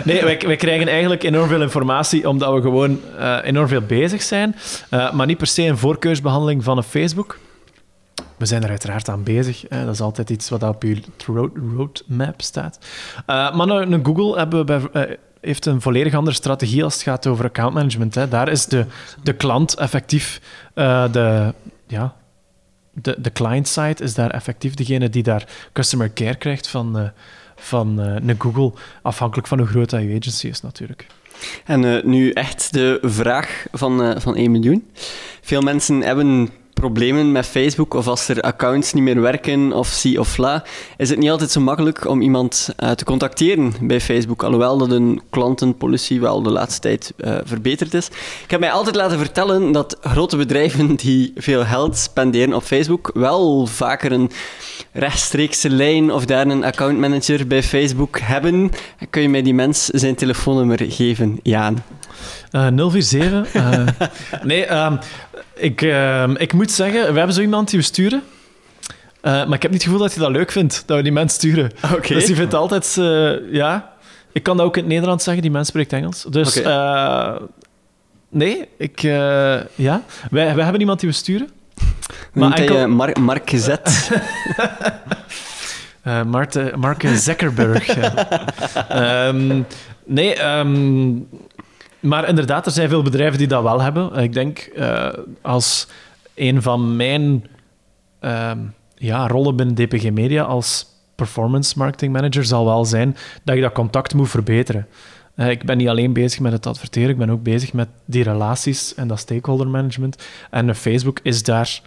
[0.05, 4.57] Nee, wij, krijgen eigenlijk enorm veel informatie omdat we gewoon eh, enorm veel bezig zijn.
[4.89, 7.39] Eh, maar niet per se een voorkeursbehandeling van een Facebook.
[8.37, 9.69] We zijn er uiteraard aan bezig.
[9.69, 12.79] Dat is altijd iets wat op je road, roadmap staat.
[13.27, 17.27] Eh, maar een, een Google hebben bij, heeft een volledig andere strategie als het gaat
[17.27, 18.15] over accountmanagement.
[18.15, 18.29] Hè.
[18.29, 18.87] Daar is de,
[19.23, 20.41] de klant effectief
[20.75, 21.55] de,
[21.87, 22.15] ja,
[22.93, 27.09] de, de client-side is daar effectief degene die daar customer care krijgt van, uh,
[27.61, 31.07] van uh, een Google, afhankelijk van hoe groot dat je agency is natuurlijk.
[31.65, 34.91] En uh, nu echt de vraag van, van 1 miljoen.
[35.41, 40.21] Veel mensen hebben problemen met Facebook of als er accounts niet meer werken of zie
[40.21, 40.65] of la,
[40.97, 44.43] is het niet altijd zo makkelijk om iemand te contacteren bij Facebook.
[44.43, 47.13] Alhoewel dat een klantenpolicy wel de laatste tijd
[47.45, 48.07] verbeterd is.
[48.45, 53.11] Ik heb mij altijd laten vertellen dat grote bedrijven die veel geld spenderen op Facebook
[53.15, 54.31] wel vaker een
[54.93, 58.71] rechtstreekse lijn of daar een accountmanager bij Facebook hebben.
[59.11, 61.85] Kun je mij die mens zijn telefoonnummer geven, Jaan?
[62.53, 63.55] Uh, 047.
[63.55, 63.87] Uh,
[64.43, 64.99] nee, um,
[65.55, 68.23] ik, uh, ik moet zeggen, we hebben zo iemand die we sturen.
[69.23, 71.13] Uh, maar ik heb niet het gevoel dat hij dat leuk vindt, dat we die
[71.13, 71.71] mensen sturen.
[71.85, 72.17] Okay.
[72.17, 72.95] Dus die vindt altijd...
[73.51, 73.93] Ja,
[74.33, 76.27] ik kan dat ook in het Nederlands zeggen, die mens spreekt Engels.
[76.31, 77.39] Dus okay.
[78.29, 79.01] nee, ik...
[79.75, 81.49] ja, wij, wij hebben iemand die we sturen.
[82.33, 82.89] Maar enkel...
[82.89, 84.11] Mark, Mark Zet.
[86.07, 87.97] Uh, Mark, Mark Zuckerberg.
[88.93, 89.67] um,
[90.05, 91.29] nee, um,
[92.01, 94.15] maar inderdaad, er zijn veel bedrijven die dat wel hebben.
[94.15, 95.09] Ik denk uh,
[95.43, 95.89] als
[96.35, 97.47] een van mijn
[98.21, 98.51] uh,
[98.95, 103.73] ja, rollen binnen DPG Media als performance marketing manager zal wel zijn dat je dat
[103.73, 104.87] contact moet verbeteren.
[105.37, 108.23] Uh, ik ben niet alleen bezig met het adverteren, ik ben ook bezig met die
[108.23, 110.23] relaties en dat stakeholder management.
[110.51, 111.81] En Facebook is daar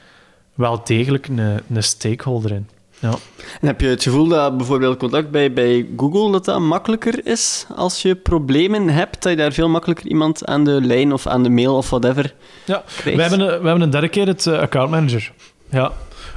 [0.54, 1.40] wel degelijk een,
[1.74, 2.68] een stakeholder in.
[3.00, 3.14] Ja.
[3.62, 7.66] En heb je het gevoel dat bijvoorbeeld contact bij, bij Google dat dat makkelijker is
[7.76, 11.44] als je problemen hebt, dat je daar veel makkelijker iemand aan de lijn of aan
[11.44, 12.34] de mail of whatever
[12.66, 15.32] Ja, we hebben, een, we hebben een dedicated uh, account manager.
[15.70, 15.92] Ja.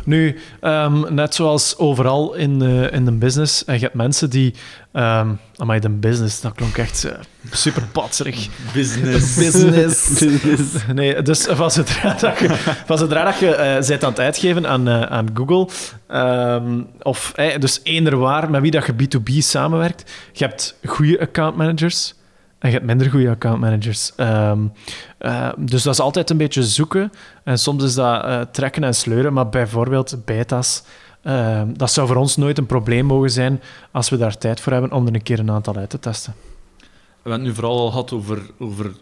[0.06, 4.54] Nu, um, net zoals overal in, uh, in de business, en je hebt mensen die...
[4.92, 7.12] Um, amai, de business, dat klonk echt uh,
[7.50, 8.48] super patserig.
[8.72, 9.34] Business.
[9.34, 10.08] business.
[10.20, 10.86] business.
[10.94, 12.48] Nee, dus van zodra dat je,
[12.86, 15.68] van zodra dat je uh, bent aan het uitgeven aan, uh, aan Google,
[16.12, 21.20] um, of eh, dus eender waar met wie dat je B2B samenwerkt, je hebt goede
[21.20, 22.14] account managers,
[22.58, 24.12] en je hebt minder goede accountmanagers.
[24.16, 24.72] Um,
[25.20, 27.12] uh, dus dat is altijd een beetje zoeken.
[27.44, 29.32] En soms is dat uh, trekken en sleuren.
[29.32, 30.82] Maar bijvoorbeeld beta's,
[31.22, 34.72] uh, dat zou voor ons nooit een probleem mogen zijn als we daar tijd voor
[34.72, 36.34] hebben om er een keer een aantal uit te testen.
[36.78, 36.86] We
[37.22, 38.92] hebben het nu vooral al gehad over, over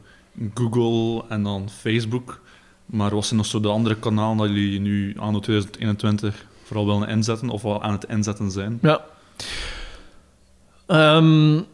[0.55, 2.41] Google en dan Facebook.
[2.87, 7.09] Maar wat zijn nog zo de andere kanalen dat jullie nu anno 2021 vooral willen
[7.09, 8.79] inzetten of al aan het inzetten zijn?
[8.83, 9.01] Ja.
[10.87, 11.67] Um,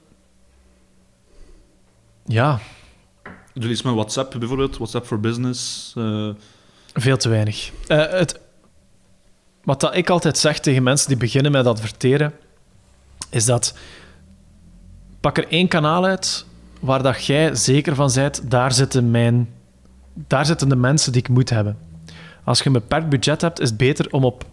[2.31, 2.59] ja.
[3.55, 5.93] Doe iets met WhatsApp bijvoorbeeld, WhatsApp for Business.
[5.99, 6.31] Uh...
[6.93, 7.71] Veel te weinig.
[7.88, 8.40] Uh, het,
[9.64, 12.33] wat dat ik altijd zeg tegen mensen die beginnen met adverteren,
[13.31, 13.75] is dat
[15.21, 16.47] pak er één kanaal uit
[16.81, 19.49] waar dat jij zeker van bent, daar zitten, mijn,
[20.12, 21.79] daar zitten de mensen die ik moet hebben.
[22.45, 24.45] Als je een beperkt budget hebt, is het beter om op,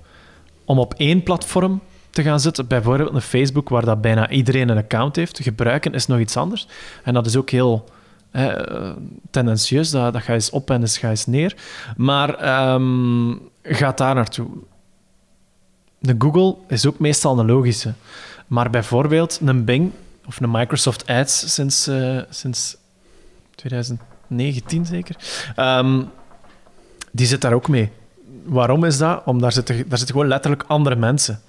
[0.66, 2.68] om op één platform te gaan zitten.
[2.68, 5.40] Bijvoorbeeld een Facebook, waar dat bijna iedereen een account heeft.
[5.42, 6.68] Gebruiken is nog iets anders.
[7.04, 7.90] En dat is ook heel
[8.32, 8.92] eh,
[9.32, 9.90] tendentieus.
[9.90, 11.56] Dat, dat gaat eens op en dat gaat eens neer.
[11.98, 14.48] Maar um, gaat daar naartoe.
[16.00, 17.94] De Google is ook meestal een logische.
[18.48, 19.92] Maar bijvoorbeeld een Bing
[20.28, 22.78] of een Microsoft Ads sinds, uh, sinds
[23.56, 25.16] 2019 zeker.
[25.56, 26.10] Um,
[27.12, 27.90] die zit daar ook mee.
[28.44, 29.22] Waarom is dat?
[29.26, 31.42] Omdat daar zitten, daar zitten gewoon letterlijk andere mensen.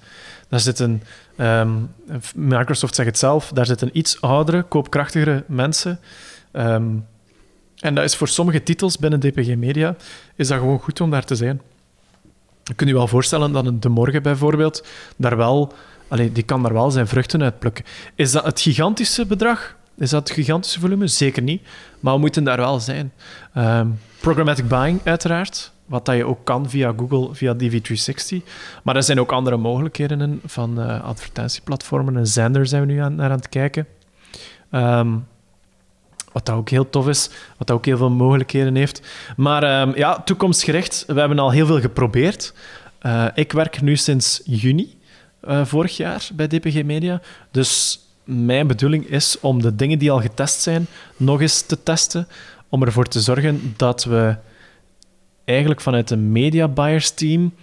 [0.49, 1.03] Daar zitten,
[1.37, 1.91] um,
[2.35, 5.99] Microsoft zegt het zelf, daar zitten iets oudere, koopkrachtigere mensen.
[6.51, 7.05] Um,
[7.79, 9.95] en dat is voor sommige titels binnen DPG Media
[10.35, 11.61] is dat gewoon goed om daar te zijn.
[12.63, 14.85] Je kunt je wel voorstellen dat een De Morgen bijvoorbeeld
[15.17, 15.73] daar wel,
[16.07, 17.85] allee, die kan daar wel zijn vruchten uit plukken.
[18.15, 19.75] Is dat het gigantische bedrag?
[19.97, 21.07] Is dat het gigantische volume?
[21.07, 21.61] Zeker niet.
[21.99, 23.13] Maar we moeten daar wel zijn.
[23.57, 25.71] Um, programmatic buying, uiteraard.
[25.89, 28.43] Wat dat je ook kan via Google, via DV360.
[28.83, 32.17] Maar er zijn ook andere mogelijkheden van uh, advertentieplatformen.
[32.17, 33.87] En zender zijn we nu aan, naar aan het kijken.
[34.71, 35.25] Um,
[36.31, 39.01] wat dat ook heel tof is, wat dat ook heel veel mogelijkheden heeft.
[39.37, 42.53] Maar um, ja, toekomstgericht, we hebben al heel veel geprobeerd.
[43.01, 44.97] Uh, ik werk nu sinds juni
[45.47, 47.21] uh, vorig jaar bij DPG Media.
[47.51, 52.27] Dus mijn bedoeling is om de dingen die al getest zijn, nog eens te testen.
[52.69, 54.35] Om ervoor te zorgen dat we
[55.49, 57.53] eigenlijk vanuit een media buyers team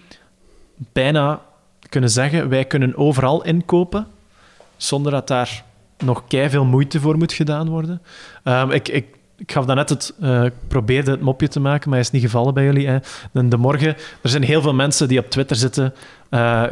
[0.93, 1.41] bijna
[1.89, 4.07] kunnen zeggen: wij kunnen overal inkopen
[4.77, 5.65] zonder dat daar
[5.99, 8.03] nog veel moeite voor moet gedaan worden.
[8.45, 11.99] Um, ik, ik, ik gaf daarnet het, uh, ik probeerde het mopje te maken, maar
[11.99, 12.89] hij is niet gevallen bij jullie.
[12.89, 12.99] Hè.
[13.33, 15.95] De, de morgen, er zijn heel veel mensen die op Twitter zitten.
[16.31, 16.65] Uh,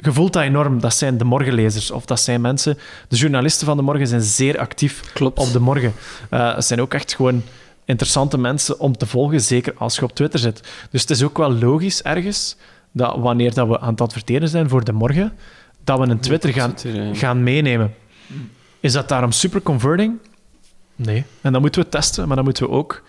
[0.00, 0.80] voelt dat enorm.
[0.80, 2.78] Dat zijn de morgenlezers of dat zijn mensen.
[3.08, 5.38] De journalisten van de morgen zijn zeer actief Klopt.
[5.38, 5.92] op de morgen.
[6.30, 7.42] Uh, het zijn ook echt gewoon
[7.86, 10.62] interessante mensen om te volgen, zeker als je op Twitter zit.
[10.90, 12.56] Dus het is ook wel logisch ergens
[12.92, 15.32] dat wanneer dat we aan het adverteren zijn voor de morgen,
[15.84, 16.74] dat we een Twitter gaan,
[17.12, 17.94] gaan meenemen.
[18.80, 20.18] Is dat daarom super converting?
[20.96, 21.24] Nee.
[21.40, 23.02] En dan moeten we testen, maar dan moeten we ook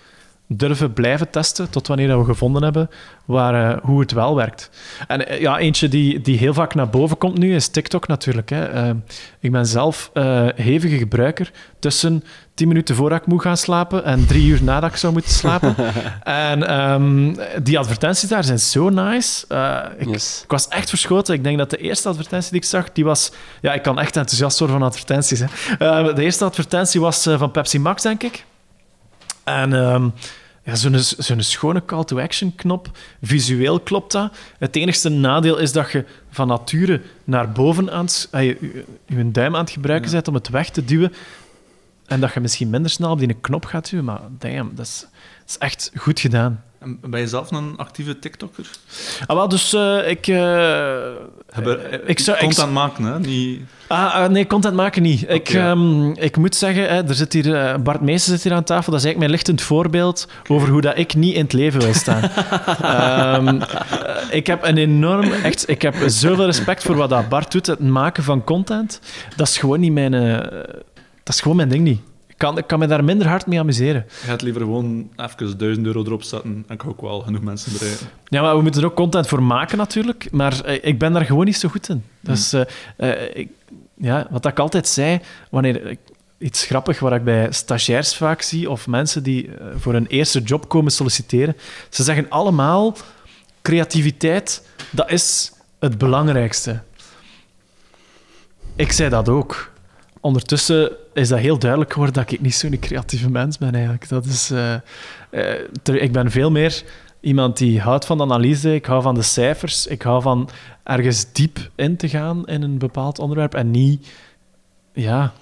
[0.48, 2.90] durven blijven testen tot wanneer we gevonden hebben
[3.26, 4.70] waar, uh, hoe het wel werkt.
[5.08, 8.50] En uh, ja, eentje die, die heel vaak naar boven komt nu is TikTok natuurlijk.
[8.50, 8.88] Hè.
[8.88, 8.96] Uh,
[9.40, 10.12] ik ben zelf
[10.56, 14.96] hevige gebruiker tussen 10 minuten voordat ik moet gaan slapen en drie uur nadat ik
[14.96, 15.76] zou moeten slapen.
[16.24, 19.46] en um, die advertenties daar zijn zo nice.
[19.98, 20.42] Ik, yes.
[20.44, 21.34] ik, was echt verschoten.
[21.34, 23.32] Ik denk dat de eerste advertentie die ik zag, die was...
[23.62, 25.40] Ja, ik kan echt enthousiast worden van advertenties.
[25.40, 26.14] Hè.
[26.14, 28.46] de eerste advertentie was van Pepsi Max, denk ik.
[29.48, 30.14] En um,
[30.64, 32.90] ja, zo'n zo'n schone call-to-action knop,
[33.22, 34.38] visueel klopt dat.
[34.58, 39.56] Het enigste nadeel is dat je van nature naar boven aan het, je, je, duim
[39.56, 40.16] aan het gebruiken ja.
[40.16, 41.14] bent om het weg te duwen.
[42.06, 44.06] En dat je misschien minder snel op die knop gaat duwen.
[44.06, 45.10] Maar damn, dat is, dat
[45.48, 46.64] is echt goed gedaan.
[46.88, 48.70] En ben je zelf een actieve TikToker?
[49.26, 50.28] Ah, wel, dus uh, ik...
[50.28, 51.12] Uh,
[52.06, 53.20] ik zou, content ik, maken, hè?
[53.20, 53.62] Niet...
[53.88, 55.24] Ah, uh, nee, content maken niet.
[55.24, 55.36] Okay.
[55.36, 58.92] Ik, um, ik moet zeggen, hè, er zit hier, Bart Meester zit hier aan tafel.
[58.92, 60.56] Dat is eigenlijk mijn lichtend voorbeeld okay.
[60.56, 62.24] over hoe dat ik niet in het leven wil staan.
[63.48, 63.62] um,
[64.40, 65.32] ik heb een enorm...
[65.32, 69.00] Echt, ik heb zoveel respect voor wat dat Bart doet, het maken van content.
[69.36, 70.12] Dat is gewoon niet mijn...
[71.24, 72.02] dat is gewoon mijn ding niet
[72.38, 74.06] kan, ik kan me daar minder hard mee amuseren.
[74.22, 77.72] Je gaat liever gewoon even 1000 euro erop zetten en kan ook wel genoeg mensen
[77.74, 78.08] bereiken.
[78.26, 80.28] Ja, maar we moeten er ook content voor maken natuurlijk.
[80.32, 82.04] Maar eh, ik ben daar gewoon niet zo goed in.
[82.20, 82.62] Dus uh,
[82.98, 83.50] uh, ik,
[83.98, 85.20] ja, wat ik altijd zei,
[85.50, 85.98] wanneer
[86.38, 90.70] iets grappig wat ik bij stagiairs vaak zie, of mensen die voor een eerste job
[90.70, 91.56] komen solliciteren,
[91.90, 92.96] ze zeggen allemaal:
[93.62, 96.80] creativiteit, dat is het belangrijkste.
[98.76, 99.72] Ik zei dat ook
[100.22, 104.10] ondertussen is dat heel duidelijk geworden dat ik niet zo'n creatieve mens ben eigenlijk.
[104.10, 104.74] Dat is, uh,
[105.32, 106.84] uh, ik ben veel meer
[107.20, 110.50] iemand die houdt van de analyse, ik hou van de cijfers, ik hou van
[110.84, 114.08] ergens diep in te gaan in een bepaald onderwerp en niet
[114.94, 115.34] ja,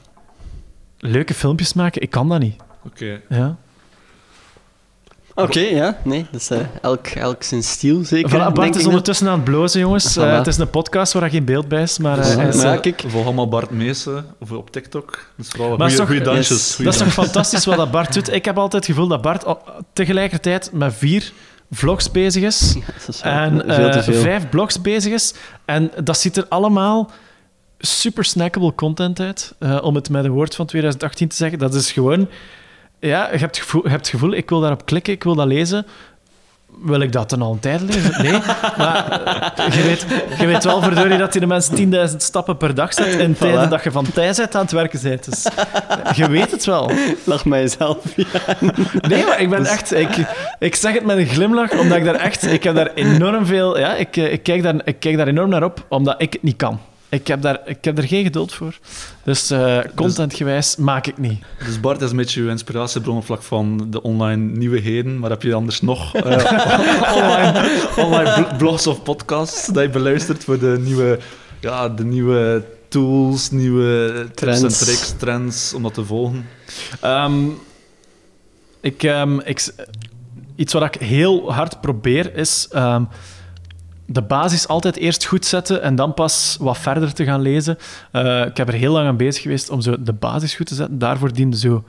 [0.98, 2.02] leuke filmpjes maken.
[2.02, 2.56] Ik kan dat niet.
[2.86, 3.22] Oké.
[3.30, 3.58] Ja.
[5.36, 5.98] Oké, ja.
[6.04, 8.30] Nee, dat is uh, elk, elk zijn stijl, zeker.
[8.30, 10.18] Voilà, Bart is ondertussen aan het blozen, jongens.
[10.18, 12.20] Uh, het is een podcast waar geen beeld bij is, maar...
[12.20, 13.04] Uh, ja, kijk.
[13.08, 15.12] Volg allemaal Bart Meesen op TikTok.
[15.36, 16.76] Dat is vooral goede, goede dansjes.
[16.76, 18.34] dat is toch fantastisch wat dat Bart doet.
[18.34, 19.46] Ik heb altijd het gevoel dat Bart
[19.94, 21.32] tegelijkertijd met vier
[21.72, 22.76] vlogs bezig is.
[23.08, 23.64] is en
[24.04, 25.34] vijf blogs bezig is.
[25.66, 27.12] En dat ziet er allemaal
[27.78, 29.56] super snackable content uit.
[29.82, 31.60] om het met een woord van 2018 te zeggen.
[31.60, 32.28] Dat is gewoon
[33.06, 35.48] ja, je hebt, gevoel, je hebt het gevoel, ik wil daarop klikken, ik wil dat
[35.48, 35.86] lezen.
[36.82, 38.24] Wil ik dat dan al een tijd lezen?
[38.24, 38.32] Nee.
[38.78, 39.22] Maar
[39.76, 40.06] je weet,
[40.40, 43.70] je weet wel, verdorie, dat die de mensen 10.000 stappen per dag zet in tijden
[43.70, 45.26] dat je van tijd bent aan het werken bent.
[45.26, 45.48] Dus
[46.16, 46.92] je weet het wel.
[47.24, 47.98] Lach mij zelf.
[49.10, 49.94] Nee, maar ik ben dus- echt...
[49.94, 50.10] Ik,
[50.60, 52.46] ik zeg het met een glimlach, omdat ik daar echt...
[52.46, 53.80] Ik heb daar enorm veel...
[53.80, 56.56] Ja, ik, ik, kijk daar, ik kijk daar enorm naar op, omdat ik het niet
[56.56, 56.80] kan.
[57.16, 58.78] Ik heb, daar, ik heb er geen geduld voor.
[59.24, 61.44] Dus uh, contentgewijs maak ik niet.
[61.66, 65.20] Dus Bart is een beetje je inspiratiebron op vlak van de online nieuwigheden.
[65.20, 66.22] Maar heb je anders nog uh,
[67.16, 71.20] online, online blogs of podcasts dat je beluistert voor de nieuwe,
[71.60, 74.62] ja, de nieuwe tools, nieuwe trends.
[74.62, 76.48] en tricks, trends, om dat te volgen?
[77.04, 77.58] Um,
[78.82, 79.74] ik, um, ik,
[80.56, 82.68] iets wat ik heel hard probeer is...
[82.76, 83.08] Um,
[84.06, 87.78] de basis altijd eerst goed zetten en dan pas wat verder te gaan lezen.
[88.12, 90.76] Uh, ik heb er heel lang aan bezig geweest om zo de basis goed te
[90.76, 91.00] zetten.
[91.00, 91.84] Daarvoor dienen zo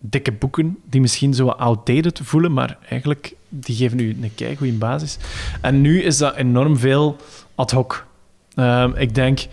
[0.00, 4.72] dikke boeken die misschien zo outdated voelen, maar eigenlijk die geven nu een kei goede
[4.72, 5.18] basis.
[5.60, 7.16] En nu is dat enorm veel
[7.54, 8.06] ad hoc.
[8.54, 9.46] Uh, ik denk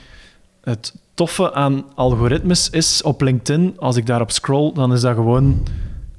[0.63, 5.63] het toffe aan algoritmes is op LinkedIn, als ik daarop scroll, dan is dat gewoon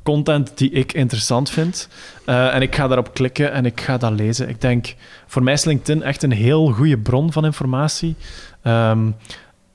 [0.06, 1.88] content die ik interessant vind.
[2.26, 4.48] Uh, en ik ga daarop klikken en ik ga dat lezen.
[4.48, 4.94] Ik denk,
[5.26, 8.14] voor mij is LinkedIn echt een heel goede bron van informatie.
[8.62, 9.16] Um,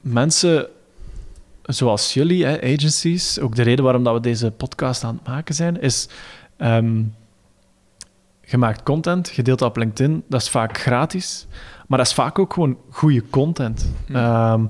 [0.02, 0.68] mensen
[1.64, 5.56] zoals jullie, hè, agencies, ook de reden waarom dat we deze podcast aan het maken
[5.56, 6.08] zijn, is
[6.58, 7.16] um,
[8.42, 10.24] gemaakt content, gedeeld op LinkedIn.
[10.28, 11.48] Dat is vaak gratis,
[11.88, 13.92] maar dat is vaak ook gewoon goede content.
[14.06, 14.16] Hm.
[14.16, 14.68] Um,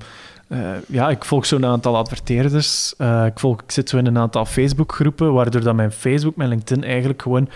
[0.52, 2.94] uh, ja, ik volg zo'n aantal adverteerders.
[2.98, 6.50] Uh, ik, volg, ik zit zo in een aantal Facebookgroepen, waardoor dat mijn Facebook, mijn
[6.50, 7.50] LinkedIn eigenlijk gewoon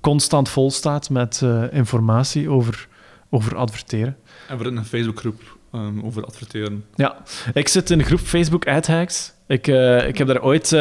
[0.00, 2.88] constant vol staat met uh, informatie over,
[3.30, 4.16] over adverteren.
[4.48, 6.84] En we een Facebookgroep um, over adverteren.
[6.94, 7.16] Ja,
[7.54, 9.32] ik zit in een groep Facebook AdHacks.
[9.46, 9.66] Ik,
[10.06, 10.72] ik heb daar ooit...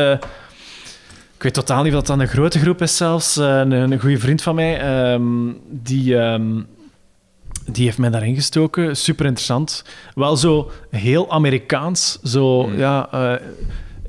[1.36, 3.36] ik weet totaal niet of dat dan een grote groep is zelfs.
[3.36, 6.16] een, een goede vriend van mij, um, die...
[6.16, 6.68] Um,
[7.72, 8.98] die heeft mij daarin gestoken.
[8.98, 9.84] Super interessant.
[10.16, 12.20] Wel zo heel Amerikaans.
[12.24, 12.78] Zo, mm.
[12.78, 13.10] ja...
[13.14, 13.34] Uh,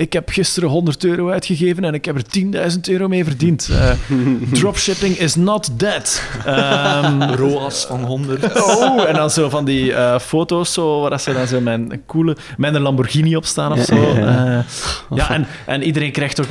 [0.00, 3.68] ik heb gisteren 100 euro uitgegeven en ik heb er 10.000 euro mee verdiend.
[3.70, 3.90] Uh,
[4.60, 6.22] dropshipping is not dead.
[6.46, 8.62] Um, ROAS van 100.
[8.62, 12.36] Oh, en dan zo van die uh, foto's zo, waar ze dan zo mijn coole...
[12.58, 13.94] Een Lamborghini op staan of zo.
[13.94, 14.58] Uh,
[15.14, 16.48] ja, en, en iedereen krijgt toch...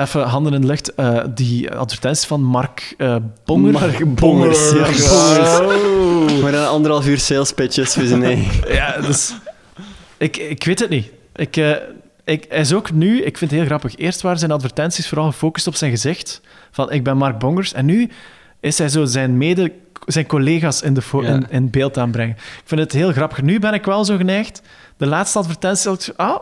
[0.00, 0.92] Even handen in de lucht.
[0.96, 3.72] Uh, die advertenties van Mark uh, Bonger.
[3.72, 4.70] Mark Bongers.
[4.70, 6.40] Ja, Bongers.
[6.42, 8.48] Maar dan anderhalf uur sales pitches voor zijn nee.
[8.68, 9.34] ja, dus...
[10.16, 11.10] Ik, ik weet het niet.
[11.34, 11.70] Ik, uh,
[12.24, 13.22] ik, hij is ook nu...
[13.22, 13.96] Ik vind het heel grappig.
[13.96, 16.40] Eerst waren zijn advertenties vooral gefocust op zijn gezicht.
[16.70, 17.72] Van, ik ben Mark Bongers.
[17.72, 18.10] En nu
[18.60, 19.72] is hij zo zijn mede...
[20.06, 21.28] Zijn collega's in, de ja.
[21.28, 22.36] in, in beeld aanbrengen.
[22.36, 23.42] Ik vind het heel grappig.
[23.42, 24.62] Nu ben ik wel zo geneigd.
[24.96, 26.12] De laatste advertentie...
[26.16, 26.40] Ah,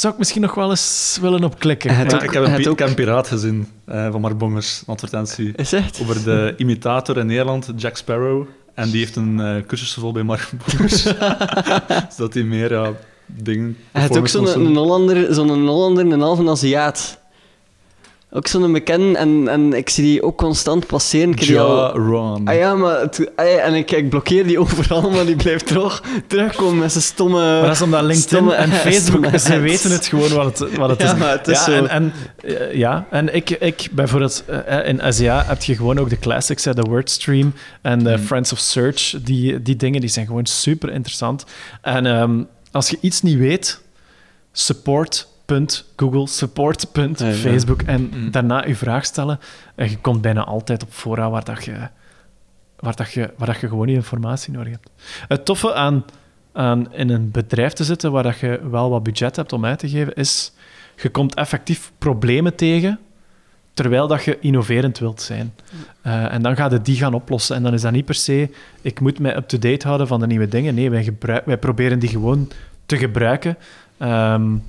[0.00, 1.92] zou ik misschien nog wel eens willen opklikken.
[1.92, 4.92] Ja, ook, ik, heb een, ik heb een piraat gezien uh, van Mark Bongers, een
[4.92, 5.52] advertentie.
[5.56, 6.00] Is echt?
[6.00, 8.46] Over de imitator in Nederland, Jack Sparrow.
[8.74, 11.02] En die heeft een uh, cursus vol bij Mark Bongers.
[12.16, 12.92] Zodat hij meer ja,
[13.26, 13.76] dingen...
[13.92, 17.18] Hij heeft ook zo'n Hollander, zo'n Hollander, een halve Aziat.
[18.30, 21.30] Ook zo'n bekende, en, en ik zie die ook constant passeren.
[21.30, 21.98] Ik ja, al...
[21.98, 22.48] Ron.
[22.48, 23.00] Ah ja, maar...
[23.00, 26.92] Het, ah ja, en ik, ik blokkeer die overal, maar die blijft toch terugkomen met
[26.92, 27.38] zijn stomme...
[27.38, 31.00] Maar dat is omdat LinkedIn en Facebook, ze weten het gewoon wat het, wat het
[31.00, 31.18] ja, is.
[31.18, 31.72] Maar het is ja, zo.
[31.72, 32.12] En, en,
[32.44, 34.44] uh, ja, en ik, ik bijvoorbeeld...
[34.50, 37.52] Uh, in Asia heb je gewoon ook de classics, de Wordstream
[37.82, 38.24] en de mm.
[38.24, 39.14] Friends of Search.
[39.22, 41.44] Die, die dingen die zijn gewoon super interessant.
[41.82, 43.80] En um, als je iets niet weet,
[44.52, 45.28] support
[45.96, 46.86] Google, support,
[47.18, 48.30] Facebook en mm.
[48.30, 49.38] daarna je vraag stellen.
[49.74, 51.88] En je komt bijna altijd op fora waar, dat je,
[52.78, 54.90] waar, dat je, waar dat je gewoon die informatie nodig hebt.
[55.28, 56.04] Het toffe aan,
[56.52, 59.78] aan in een bedrijf te zitten waar dat je wel wat budget hebt om uit
[59.78, 60.52] te geven, is
[60.96, 62.98] je komt effectief problemen tegen
[63.74, 65.54] terwijl dat je innoverend wilt zijn.
[66.06, 67.56] Uh, en dan ga je die gaan oplossen.
[67.56, 70.48] En dan is dat niet per se, ik moet mij up-to-date houden van de nieuwe
[70.48, 70.74] dingen.
[70.74, 71.12] Nee, wij,
[71.44, 72.48] wij proberen die gewoon
[72.86, 73.56] te gebruiken.
[73.98, 74.62] Um,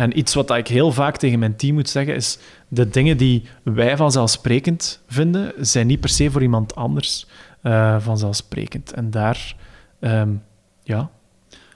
[0.00, 2.38] en iets wat ik heel vaak tegen mijn team moet zeggen is:
[2.68, 7.26] de dingen die wij vanzelfsprekend vinden, zijn niet per se voor iemand anders
[7.62, 8.92] uh, vanzelfsprekend.
[8.92, 9.56] En daar,
[10.00, 10.42] um,
[10.82, 11.10] ja.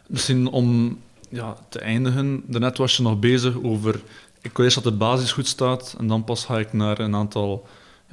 [0.06, 0.98] Misschien om
[1.28, 4.00] ja, te eindigen, daarnet was je nog bezig over.
[4.40, 7.14] Ik wil eerst dat de basis goed staat en dan pas ga ik naar een
[7.14, 7.66] aantal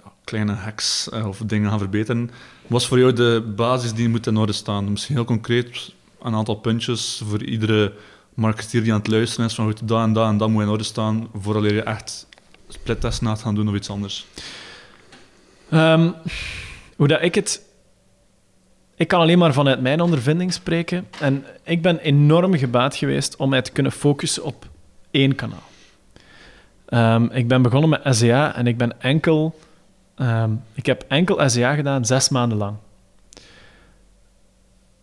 [0.03, 2.29] ja, kleine hacks uh, of dingen gaan verbeteren.
[2.67, 4.91] Wat voor jou de basis die moet in orde staan?
[4.91, 7.93] Misschien heel concreet een aantal puntjes voor iedere
[8.41, 10.69] marketeer die aan het luisteren is van goed, dat en dat en dat moet in
[10.69, 12.27] orde staan voordat je echt
[12.67, 14.25] splittesten gaat gaan doen of iets anders?
[15.71, 16.13] Um,
[16.95, 17.69] hoe dat ik het...
[18.95, 21.07] Ik kan alleen maar vanuit mijn ondervinding spreken.
[21.19, 24.65] En ik ben enorm gebaat geweest om mij te kunnen focussen op
[25.11, 25.69] één kanaal.
[27.15, 29.59] Um, ik ben begonnen met SEA en ik ben enkel...
[30.17, 32.75] Um, ik heb enkel SEA gedaan zes maanden lang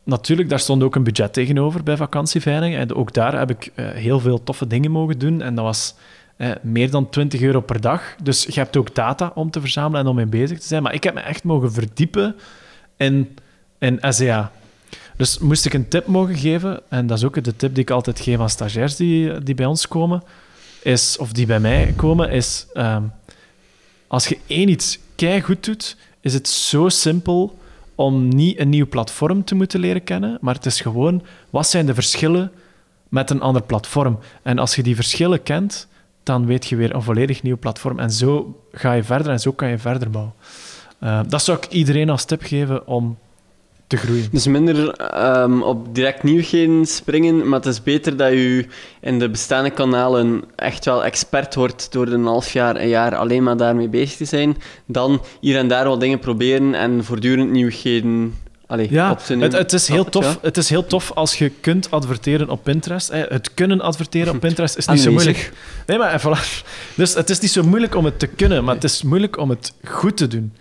[0.09, 2.75] natuurlijk, daar stond ook een budget tegenover bij vakantieveiling.
[2.75, 5.43] En ook daar heb ik uh, heel veel toffe dingen mogen doen.
[5.43, 5.95] En dat was
[6.37, 8.15] uh, meer dan 20 euro per dag.
[8.23, 10.83] Dus je hebt ook data om te verzamelen en om mee bezig te zijn.
[10.83, 12.37] Maar ik heb me echt mogen verdiepen
[12.97, 13.37] in,
[13.79, 14.53] in SEA.
[15.17, 17.91] Dus moest ik een tip mogen geven, en dat is ook de tip die ik
[17.91, 20.23] altijd geef aan stagiairs die, die bij ons komen,
[20.83, 23.13] is, of die bij mij komen, is um,
[24.07, 24.99] als je één iets
[25.43, 27.59] goed doet, is het zo simpel
[27.99, 31.87] om niet een nieuw platform te moeten leren kennen, maar het is gewoon, wat zijn
[31.87, 32.53] de verschillen
[33.09, 34.19] met een ander platform?
[34.43, 35.89] En als je die verschillen kent,
[36.23, 37.99] dan weet je weer een volledig nieuw platform.
[37.99, 40.33] En zo ga je verder en zo kan je verder bouwen.
[41.03, 43.19] Uh, dat zou ik iedereen als tip geven om
[43.89, 44.29] te groeien.
[44.33, 44.95] Dus minder
[45.43, 48.67] um, op direct nieuwheden springen, maar het is beter dat je
[49.01, 53.43] in de bestaande kanalen echt wel expert wordt door een half jaar, een jaar alleen
[53.43, 58.35] maar daarmee bezig te zijn, dan hier en daar wat dingen proberen en voortdurend nieuwigheden
[58.69, 60.39] Allee, ja, op te het, het, is heel tof, ja.
[60.43, 63.11] het is heel tof als je kunt adverteren op Pinterest.
[63.13, 65.53] Het kunnen adverteren op Pinterest is niet zo moeilijk.
[65.87, 66.67] Nee, maar voilà.
[66.95, 69.51] Dus het is niet zo moeilijk om het te kunnen, maar het is moeilijk om
[69.51, 70.53] het goed te doen.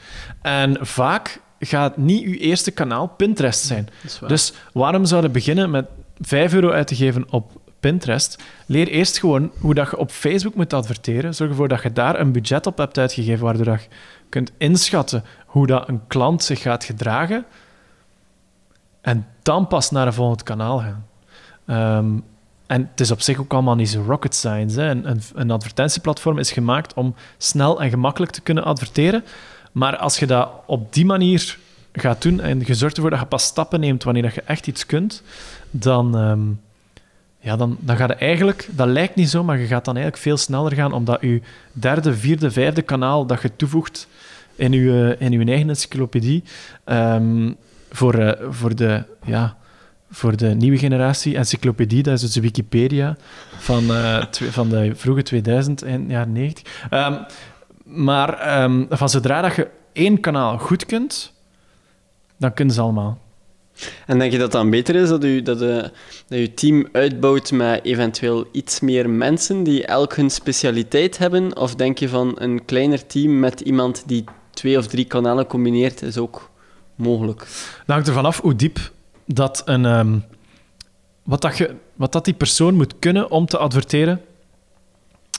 [0.41, 3.89] En vaak gaat niet uw eerste kanaal Pinterest zijn.
[4.27, 5.85] Dus waarom zouden beginnen met
[6.19, 8.43] 5 euro uit te geven op Pinterest?
[8.65, 11.35] Leer eerst gewoon hoe dat je op Facebook moet adverteren.
[11.35, 13.87] Zorg ervoor dat je daar een budget op hebt uitgegeven, waardoor je
[14.29, 17.45] kunt inschatten hoe dat een klant zich gaat gedragen.
[19.01, 21.05] En dan pas naar een volgend kanaal gaan.
[21.97, 22.23] Um,
[22.67, 24.79] en het is op zich ook allemaal niet zo rocket science.
[24.79, 24.89] Hè.
[24.89, 29.23] Een, een, een advertentieplatform is gemaakt om snel en gemakkelijk te kunnen adverteren.
[29.77, 31.57] Maar als je dat op die manier
[31.91, 34.67] gaat doen en je zorgt ervoor dat je pas stappen neemt wanneer dat je echt
[34.67, 35.23] iets kunt,
[35.71, 36.61] dan, um,
[37.39, 40.23] ja, dan, dan gaat het eigenlijk, dat lijkt niet zo, maar je gaat dan eigenlijk
[40.23, 44.07] veel sneller gaan, omdat je derde, vierde, vijfde kanaal dat je toevoegt
[44.55, 46.43] in je, in je eigen encyclopedie,
[46.85, 47.55] um,
[47.91, 49.57] voor, uh, voor de, ja,
[50.11, 51.37] voor de nieuwe generatie.
[51.37, 53.17] Encyclopedie, dat is dus Wikipedia
[53.57, 56.87] van, uh, van de vroege 2000 en jaren 90.
[56.91, 57.17] Um,
[57.87, 61.33] maar um, van zodra dat je één kanaal goed kunt,
[62.37, 63.19] dan kunnen ze allemaal.
[64.05, 65.91] En denk je dat het dan beter is dat je, dat, de,
[66.27, 71.57] dat je team uitbouwt met eventueel iets meer mensen die elk hun specialiteit hebben?
[71.57, 76.01] Of denk je van een kleiner team met iemand die twee of drie kanalen combineert,
[76.01, 76.49] is ook
[76.95, 77.39] mogelijk?
[77.39, 77.47] Dat
[77.85, 78.91] hangt er vanaf hoe diep
[79.25, 79.85] dat een...
[79.85, 80.23] Um,
[81.23, 84.21] wat, dat je, wat dat die persoon moet kunnen om te adverteren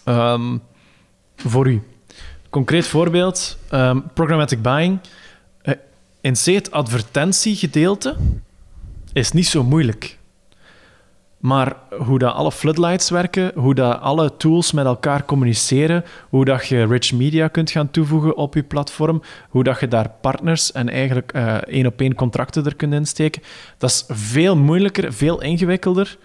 [0.05, 0.62] um,
[1.36, 1.82] voor u.
[2.51, 5.01] Concreet voorbeeld, um, programmatic buying
[6.20, 8.16] in C, het advertentiegedeelte
[9.12, 10.16] is niet zo moeilijk.
[11.38, 16.66] Maar hoe dat alle floodlights werken, hoe dat alle tools met elkaar communiceren, hoe dat
[16.66, 20.88] je rich media kunt gaan toevoegen op je platform, hoe dat je daar partners en
[20.88, 23.42] eigenlijk uh, één op één contracten er kunt insteken,
[23.78, 26.18] dat is veel moeilijker, veel ingewikkelder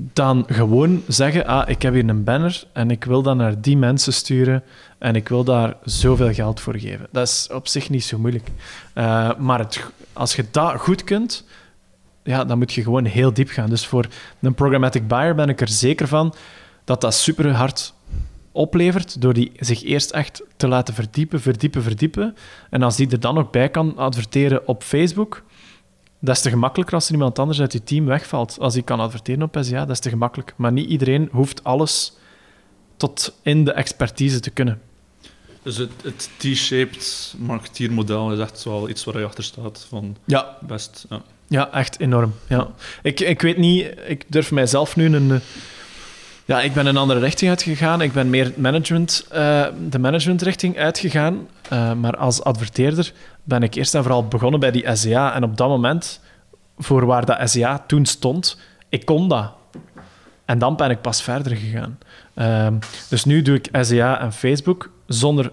[0.00, 3.76] dan gewoon zeggen, ah, ik heb hier een banner en ik wil dat naar die
[3.76, 4.62] mensen sturen
[4.98, 7.06] en ik wil daar zoveel geld voor geven.
[7.10, 8.48] Dat is op zich niet zo moeilijk.
[8.94, 11.44] Uh, maar het, als je dat goed kunt,
[12.22, 13.68] ja, dan moet je gewoon heel diep gaan.
[13.68, 14.06] Dus voor
[14.40, 16.34] een programmatic buyer ben ik er zeker van
[16.84, 17.94] dat dat super hard
[18.52, 22.36] oplevert door die zich eerst echt te laten verdiepen, verdiepen, verdiepen.
[22.70, 25.42] En als die er dan ook bij kan adverteren op Facebook,
[26.18, 28.56] dat is te gemakkelijker als er iemand anders uit je team wegvalt.
[28.60, 30.52] Als hij kan adverteren op SEA, dat is te gemakkelijk.
[30.56, 32.12] Maar niet iedereen hoeft alles
[32.96, 34.80] tot in de expertise te kunnen.
[35.62, 39.86] Dus het, het T-shaped marketeermodel is echt wel iets waar je achter staat.
[39.88, 40.56] Van ja.
[40.60, 41.22] Best, ja.
[41.46, 42.34] ja, echt enorm.
[42.48, 42.68] Ja.
[43.02, 45.40] Ik, ik weet niet, ik durf mijzelf nu een.
[46.44, 48.00] Ja, ik ben een andere richting uitgegaan.
[48.00, 51.48] Ik ben meer management, uh, de managementrichting uitgegaan.
[51.72, 53.12] Uh, maar als adverteerder
[53.48, 55.34] ben ik eerst en vooral begonnen bij die SEA.
[55.34, 56.20] En op dat moment,
[56.78, 59.52] voor waar dat SEA toen stond, ik kon dat.
[60.44, 61.98] En dan ben ik pas verder gegaan.
[62.34, 62.66] Uh,
[63.08, 65.52] dus nu doe ik SEA en Facebook zonder...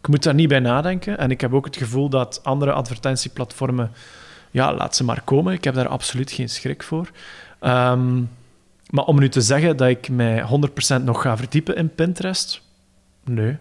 [0.00, 1.18] Ik moet daar niet bij nadenken.
[1.18, 3.92] En ik heb ook het gevoel dat andere advertentieplatformen...
[4.50, 5.52] Ja, laat ze maar komen.
[5.52, 7.10] Ik heb daar absoluut geen schrik voor.
[7.60, 8.30] Um,
[8.90, 10.44] maar om nu te zeggen dat ik mij
[11.00, 12.62] 100% nog ga verdiepen in Pinterest...
[13.24, 13.56] Nee.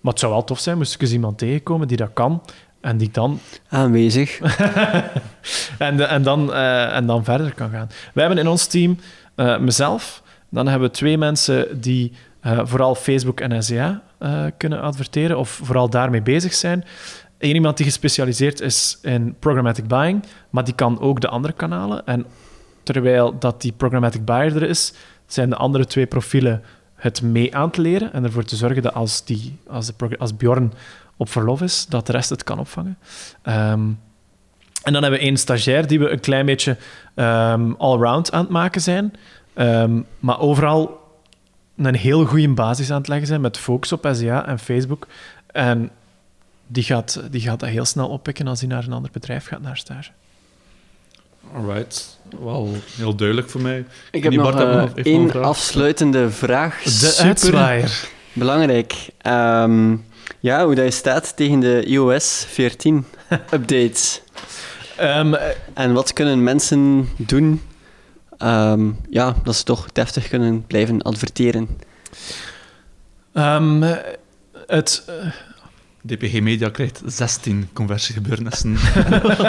[0.00, 2.42] Maar het zou wel tof zijn, moest ik eens iemand tegenkomen die dat kan.
[2.80, 3.40] En die dan...
[3.68, 4.40] Aanwezig.
[5.78, 7.88] en, en, dan, uh, en dan verder kan gaan.
[8.14, 8.98] Wij hebben in ons team
[9.36, 10.22] uh, mezelf.
[10.48, 14.02] Dan hebben we twee mensen die uh, vooral Facebook en SEA
[14.56, 15.38] kunnen adverteren.
[15.38, 16.84] Of vooral daarmee bezig zijn.
[17.38, 20.24] Eén iemand die gespecialiseerd is in programmatic buying.
[20.50, 22.06] Maar die kan ook de andere kanalen.
[22.06, 22.26] En
[22.82, 24.92] terwijl dat die programmatic buyer er is,
[25.26, 26.62] zijn de andere twee profielen
[26.98, 30.36] het mee aan te leren en ervoor te zorgen dat als, die, als, de, als
[30.36, 30.72] Bjorn
[31.16, 32.98] op verlof is, dat de rest het kan opvangen.
[33.42, 34.00] Um,
[34.82, 36.76] en dan hebben we één stagiair die we een klein beetje
[37.14, 39.12] um, all-round aan het maken zijn,
[39.54, 41.00] um, maar overal
[41.76, 45.06] een heel goede basis aan het leggen zijn met focus op SEA en Facebook.
[45.46, 45.90] En
[46.66, 49.62] die gaat, die gaat dat heel snel oppikken als hij naar een ander bedrijf gaat
[49.62, 50.10] naar stage.
[51.54, 53.84] Alright, wel heel duidelijk voor mij.
[54.10, 56.82] Ik heb nog, uh, één afsluitende vraag.
[56.82, 57.90] De Super
[58.32, 58.94] belangrijk.
[59.26, 60.04] Um,
[60.40, 63.04] ja, hoe dat je staat tegen de iOS 14
[63.54, 64.22] updates.
[65.00, 65.34] um,
[65.74, 67.62] en wat kunnen mensen doen
[68.38, 71.68] um, ja, dat ze toch deftig kunnen blijven adverteren?
[74.66, 75.04] het...
[76.08, 78.76] DPG Media krijgt 16 conversiegebeurnissen.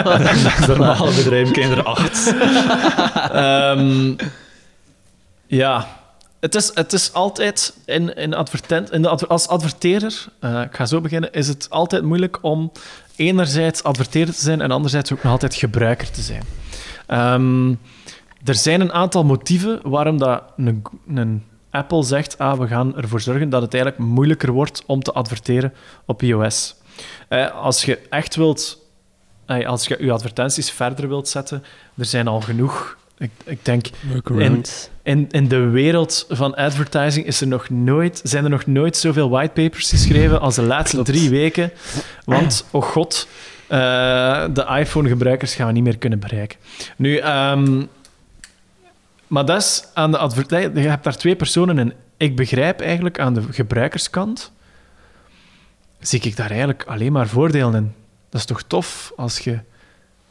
[0.04, 2.34] en normale bedrijven krijgen er 8.
[3.78, 4.16] um,
[5.60, 5.86] ja,
[6.40, 10.86] het is, het is altijd in, in, advertent, in de als adverteerder, uh, ik ga
[10.86, 12.72] zo beginnen, is het altijd moeilijk om
[13.16, 16.42] enerzijds adverteerder te zijn en anderzijds ook nog altijd gebruiker te zijn.
[17.08, 17.78] Um,
[18.44, 20.82] er zijn een aantal motieven waarom dat een,
[21.14, 25.12] een Apple zegt, ah, we gaan ervoor zorgen dat het eigenlijk moeilijker wordt om te
[25.12, 25.72] adverteren
[26.04, 26.74] op iOS.
[27.28, 28.78] Eh, als je echt wilt,
[29.46, 31.64] eh, als je je advertenties verder wilt zetten,
[31.96, 32.98] er zijn al genoeg.
[33.18, 33.86] Ik, ik denk,
[34.24, 34.64] in,
[35.02, 39.30] in, in, de wereld van advertising is er nog nooit, zijn er nog nooit zoveel
[39.30, 41.72] whitepapers geschreven als de laatste drie weken.
[42.24, 43.28] Want, oh god,
[43.68, 43.78] uh,
[44.52, 46.58] de iPhone-gebruikers gaan we niet meer kunnen bereiken.
[46.96, 47.88] Nu, um,
[49.30, 50.82] maar dat is aan de advertentie.
[50.82, 54.52] Je hebt daar twee personen en ik begrijp eigenlijk aan de gebruikerskant.
[56.00, 57.92] Zie ik daar eigenlijk alleen maar voordelen in.
[58.28, 59.58] Dat is toch tof als je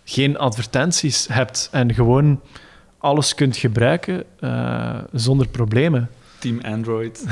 [0.03, 2.41] geen advertenties hebt en gewoon
[2.97, 6.09] alles kunt gebruiken uh, zonder problemen.
[6.39, 7.25] Team Android.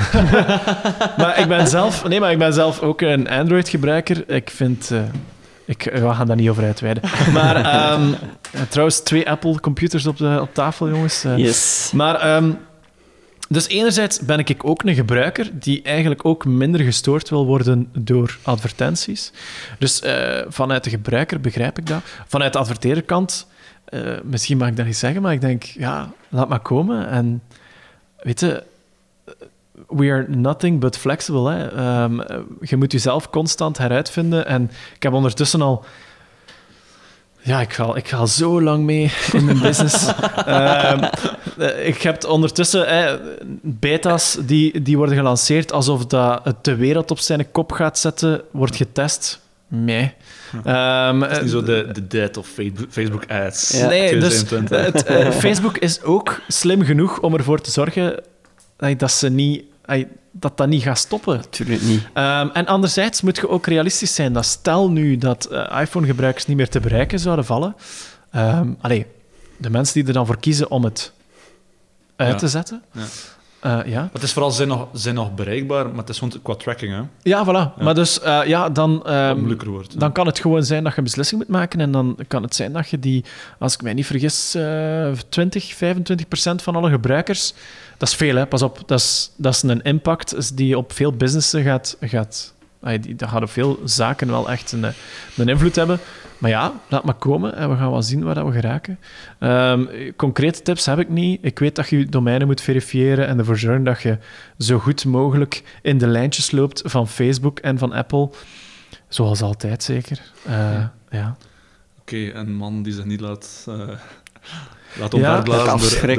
[1.18, 4.30] maar ik ben zelf, nee, maar ik ben zelf ook een Android-gebruiker.
[4.30, 5.02] Ik vind uh,
[5.68, 7.02] Ik, we gaan daar niet over uitweiden.
[7.32, 8.12] Maar ehm,
[8.68, 11.24] trouwens, twee Apple-computers op, de, op tafel, jongens.
[11.24, 11.90] Eh, Yes.
[11.94, 12.50] Maar, ehm,
[13.48, 18.38] dus enerzijds ben ik ook een gebruiker die eigenlijk ook minder gestoord wil worden door
[18.42, 19.32] advertenties.
[19.78, 22.00] Dus eh, vanuit de gebruiker begrijp ik dat.
[22.26, 23.46] Vanuit de adverteerderkant,
[23.84, 27.08] eh, misschien mag ik dat niet zeggen, maar ik denk, ja, laat maar komen.
[27.08, 27.42] En
[28.22, 28.62] weet je,
[29.86, 31.50] we are nothing but flexible.
[31.50, 31.68] Hè.
[31.68, 32.20] Ehm,
[32.60, 34.46] je moet jezelf constant heruitvinden.
[34.46, 35.84] En ik heb ondertussen al
[37.48, 40.06] ja, ik ga, ik ga zo lang mee in mijn business.
[40.46, 41.04] Ehm,
[41.58, 43.14] eh, ik heb ondertussen eh,
[43.62, 48.42] beta's die, die worden gelanceerd alsof dat het de wereld op zijn kop gaat zetten,
[48.50, 49.40] wordt getest.
[49.68, 50.14] Nee.
[50.64, 52.48] Ehm, Het is niet zo de, de dead of
[52.90, 53.78] Facebook ads.
[53.78, 53.88] Ja.
[53.88, 54.84] Nee, dus 2020.
[54.84, 58.24] het, eh, Facebook is ook slim genoeg om ervoor te zorgen eh,
[58.96, 59.62] dat ze niet,
[60.32, 61.36] dat, dat niet gaat stoppen.
[61.36, 62.02] Natuurlijk niet.
[62.12, 64.32] Ehm, en anderzijds moet je ook realistisch zijn.
[64.32, 67.74] Dat stel nu dat eh, iPhone-gebruikers niet meer te bereiken zouden vallen.
[68.30, 69.06] Ehm allee,
[69.56, 71.12] de mensen die er dan voor kiezen om het
[72.16, 72.36] uit Ja.
[72.36, 72.82] te zetten.
[72.92, 73.02] Ja.
[73.60, 74.08] Eh, ja.
[74.12, 76.92] Het is vooral, ze zijn nog, zijn nog bereikbaar, maar het is gewoon qua tracking,
[76.94, 77.00] hè.
[77.22, 77.82] ja, voilà.
[77.82, 79.92] Maar dus, eh, ja, dan, ehm, moeilijker wordt.
[79.92, 79.98] hè.
[79.98, 81.80] dan kan het gewoon zijn dat je een beslissing moet maken.
[81.80, 83.24] En dan kan het zijn dat je die,
[83.58, 87.54] als ik mij niet vergis, eh 20, 25 procent van alle gebruikers.
[87.98, 88.46] Dat is veel, hè?
[88.46, 88.82] pas op.
[88.86, 91.96] Dat is, dat is een impact die op veel businessen gaat.
[92.00, 92.54] gaat
[93.00, 94.84] die, dat gaat op veel zaken wel echt een,
[95.36, 96.00] een invloed hebben.
[96.38, 98.98] Maar ja, laat maar komen en we gaan wel zien waar dat we geraken.
[99.38, 99.84] Ehm,
[100.16, 101.38] concrete tips heb ik niet.
[101.42, 104.18] Ik weet dat je je domeinen moet verifiëren en ervoor zorgen dat je
[104.58, 108.30] zo goed mogelijk in de lijntjes loopt van Facebook en van Apple.
[109.08, 110.20] Zoals altijd, zeker.
[110.46, 111.36] Eh, ja.
[112.00, 113.88] Oké, een man die zich niet laat, eh
[114.98, 115.68] laat Ja, door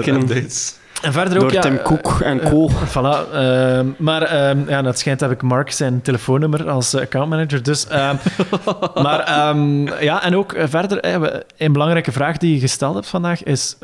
[0.08, 0.78] updates.
[1.02, 2.70] En verder ook, Door ja, Tim eh, Cook en co.
[2.94, 3.34] Voilà.
[3.34, 7.64] ehm, maar ehm, ja, dat schijnt heb ik Mark zijn telefoonnummer als eh, accountmanager.
[7.64, 8.16] Dus, ehm,
[9.04, 9.56] maar
[10.04, 11.22] ja, en ook verder,
[11.58, 13.78] een belangrijke vraag die je gesteld hebt vandaag is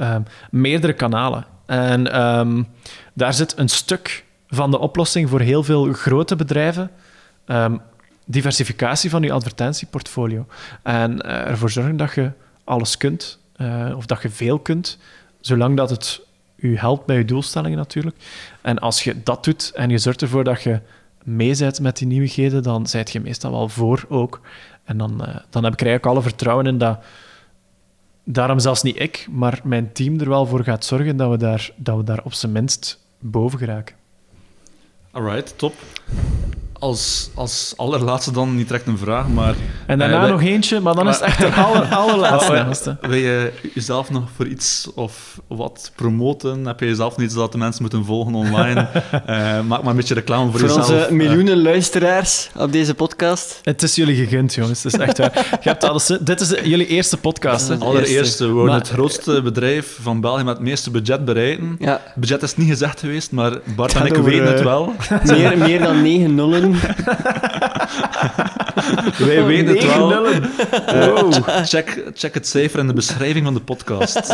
[0.50, 1.46] meerdere kanalen.
[1.66, 2.04] En
[3.14, 6.92] daar zit een stuk van de oplossing voor heel veel grote bedrijven.
[8.26, 10.46] Diversificatie van je advertentieportfolio.
[10.84, 12.32] En ervoor zorgen dat je
[12.64, 13.40] alles kunt,
[13.96, 14.98] of dat je veel kunt,
[15.42, 16.25] zolang dat het
[16.66, 18.16] u helpt bij je doelstellingen natuurlijk.
[18.62, 20.80] En als je dat doet en je zorgt ervoor dat je
[21.24, 24.42] mee met die nieuwigheden, dan zijt je meestal wel voor ook.
[24.84, 27.04] En dan, eh, dan heb ik er eigenlijk alle vertrouwen in dat,
[28.24, 31.70] daarom zelfs niet ik, maar mijn team er wel voor gaat zorgen dat we daar,
[31.76, 33.96] dat we daar op zijn minst boven geraken.
[35.12, 35.74] Alright, top.
[36.80, 39.56] Als, als allerlaatste dan, niet direct een vraag, maar
[39.88, 42.56] En daarna Eh, wij- nog eentje, maar dan is het echt de aller, allerlaatste.
[42.56, 42.98] Gasten.
[43.02, 46.66] wil je jezelf nog voor iets of wat promoten?
[46.66, 48.88] Heb je jezelf niet dat de mensen moeten volgen online?
[49.26, 50.86] Eh, maak maar een beetje reclame voor, Voor jezelf.
[50.90, 53.60] onze Eh, miljoenen luisteraars op deze podcast.
[53.64, 54.84] Het is jullie gegund, jongens.
[54.84, 55.32] Het is echt waar.
[55.62, 57.68] Je hebt alles, dit is jullie eerste podcast.
[57.68, 57.74] Hè?
[57.74, 57.80] Ja.
[57.80, 61.76] Allereerst, we worden Maar- het grootste bedrijf van België met het meeste budget bereiken.
[61.80, 64.94] Ja, Het budget is niet gezegd geweest, maar Bart en ik weten het eh, wel.
[65.24, 66.65] meer, meer dan negen nullen.
[69.18, 70.10] Wij weten het wel.
[70.10, 70.44] nullen.
[70.86, 74.30] Eh, check, check het cijfer in de beschrijving van de podcast.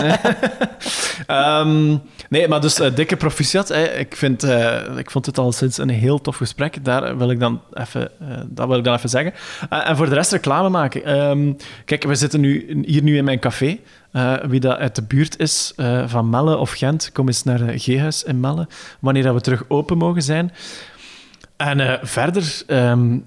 [1.27, 1.97] Ehm,
[2.29, 3.67] nee, maar dus eh, dikke proficiat.
[3.67, 3.83] Hè.
[3.83, 6.85] Ik, vind, eh, ik vond het al sinds een heel tof gesprek.
[6.85, 8.11] Daar wil ik dan even,
[8.47, 9.33] dat wil ik dan even zeggen.
[9.69, 11.05] En voor de rest reclame maken.
[11.05, 11.53] Ehm,
[11.85, 13.79] kijk, we zitten nu, hier nu in mijn café.
[14.47, 15.73] Wie dat uit de buurt is
[16.05, 18.67] van Melle of Gent, kom eens naar de G-huis in Melle,
[18.99, 20.51] wanneer dat we terug open mogen zijn.
[21.61, 23.19] En eh, verder, ehm,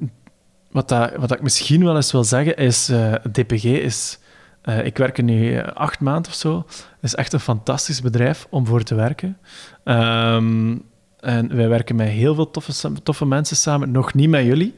[0.71, 4.19] wat, dat, wat ik misschien wel eens wil zeggen, is eh, DPG is...
[4.63, 6.67] eh, ik werk er nu acht maanden of zo.
[7.01, 9.39] Is echt een fantastisch bedrijf om voor te werken.
[9.85, 10.77] Ehm,
[11.21, 13.91] en wij werken met heel veel toffe, toffe mensen samen.
[13.91, 14.75] Nog niet met jullie.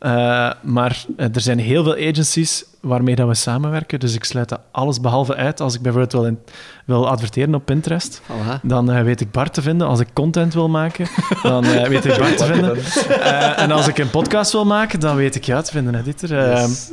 [0.00, 4.00] Eh, maar eh, er zijn heel veel agencies waarmee dat we samenwerken.
[4.00, 5.60] Dus ik sluit dat alles behalve uit.
[5.60, 6.38] Als ik bijvoorbeeld wil, in-
[6.84, 8.22] wil adverteren op Pinterest,
[8.62, 9.86] dan eh, weet ik Bart te vinden.
[9.86, 11.06] Als ik content wil maken,
[11.42, 12.76] dan weet ik Bart te vinden.
[13.20, 16.02] Eh, en als ik een podcast wil maken, dan weet ik jou te vinden, hè,
[16.02, 16.38] Dieter.
[16.38, 16.90] Ehm, Yes.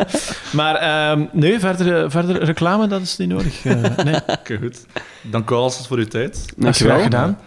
[0.58, 3.64] maar ehm, nee, verder, verder reclame, dat is niet nodig.
[3.64, 4.86] Eh, nee, Oké, goed.
[5.22, 6.34] Dank u wel voor uw tijd.
[6.36, 6.92] is Dankjewel.
[6.94, 7.38] graag gedaan.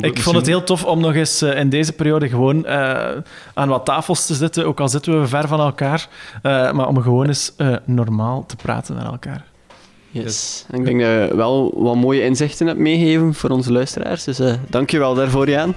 [0.00, 3.08] Ik vond het heel tof om nog eens eh, in deze periode gewoon eh,
[3.54, 6.08] aan wat tafels te zitten, ook al zitten we ver van elkaar,
[6.42, 9.44] eh, maar om gewoon eens eh, normaal te praten met elkaar.
[10.10, 10.64] Yes.
[10.70, 14.24] En Ik denk dat je wel wat mooie inzichten hebt meegegeven voor onze luisteraars.
[14.24, 15.74] Dus eh dankjewel daarvoor, Jaan.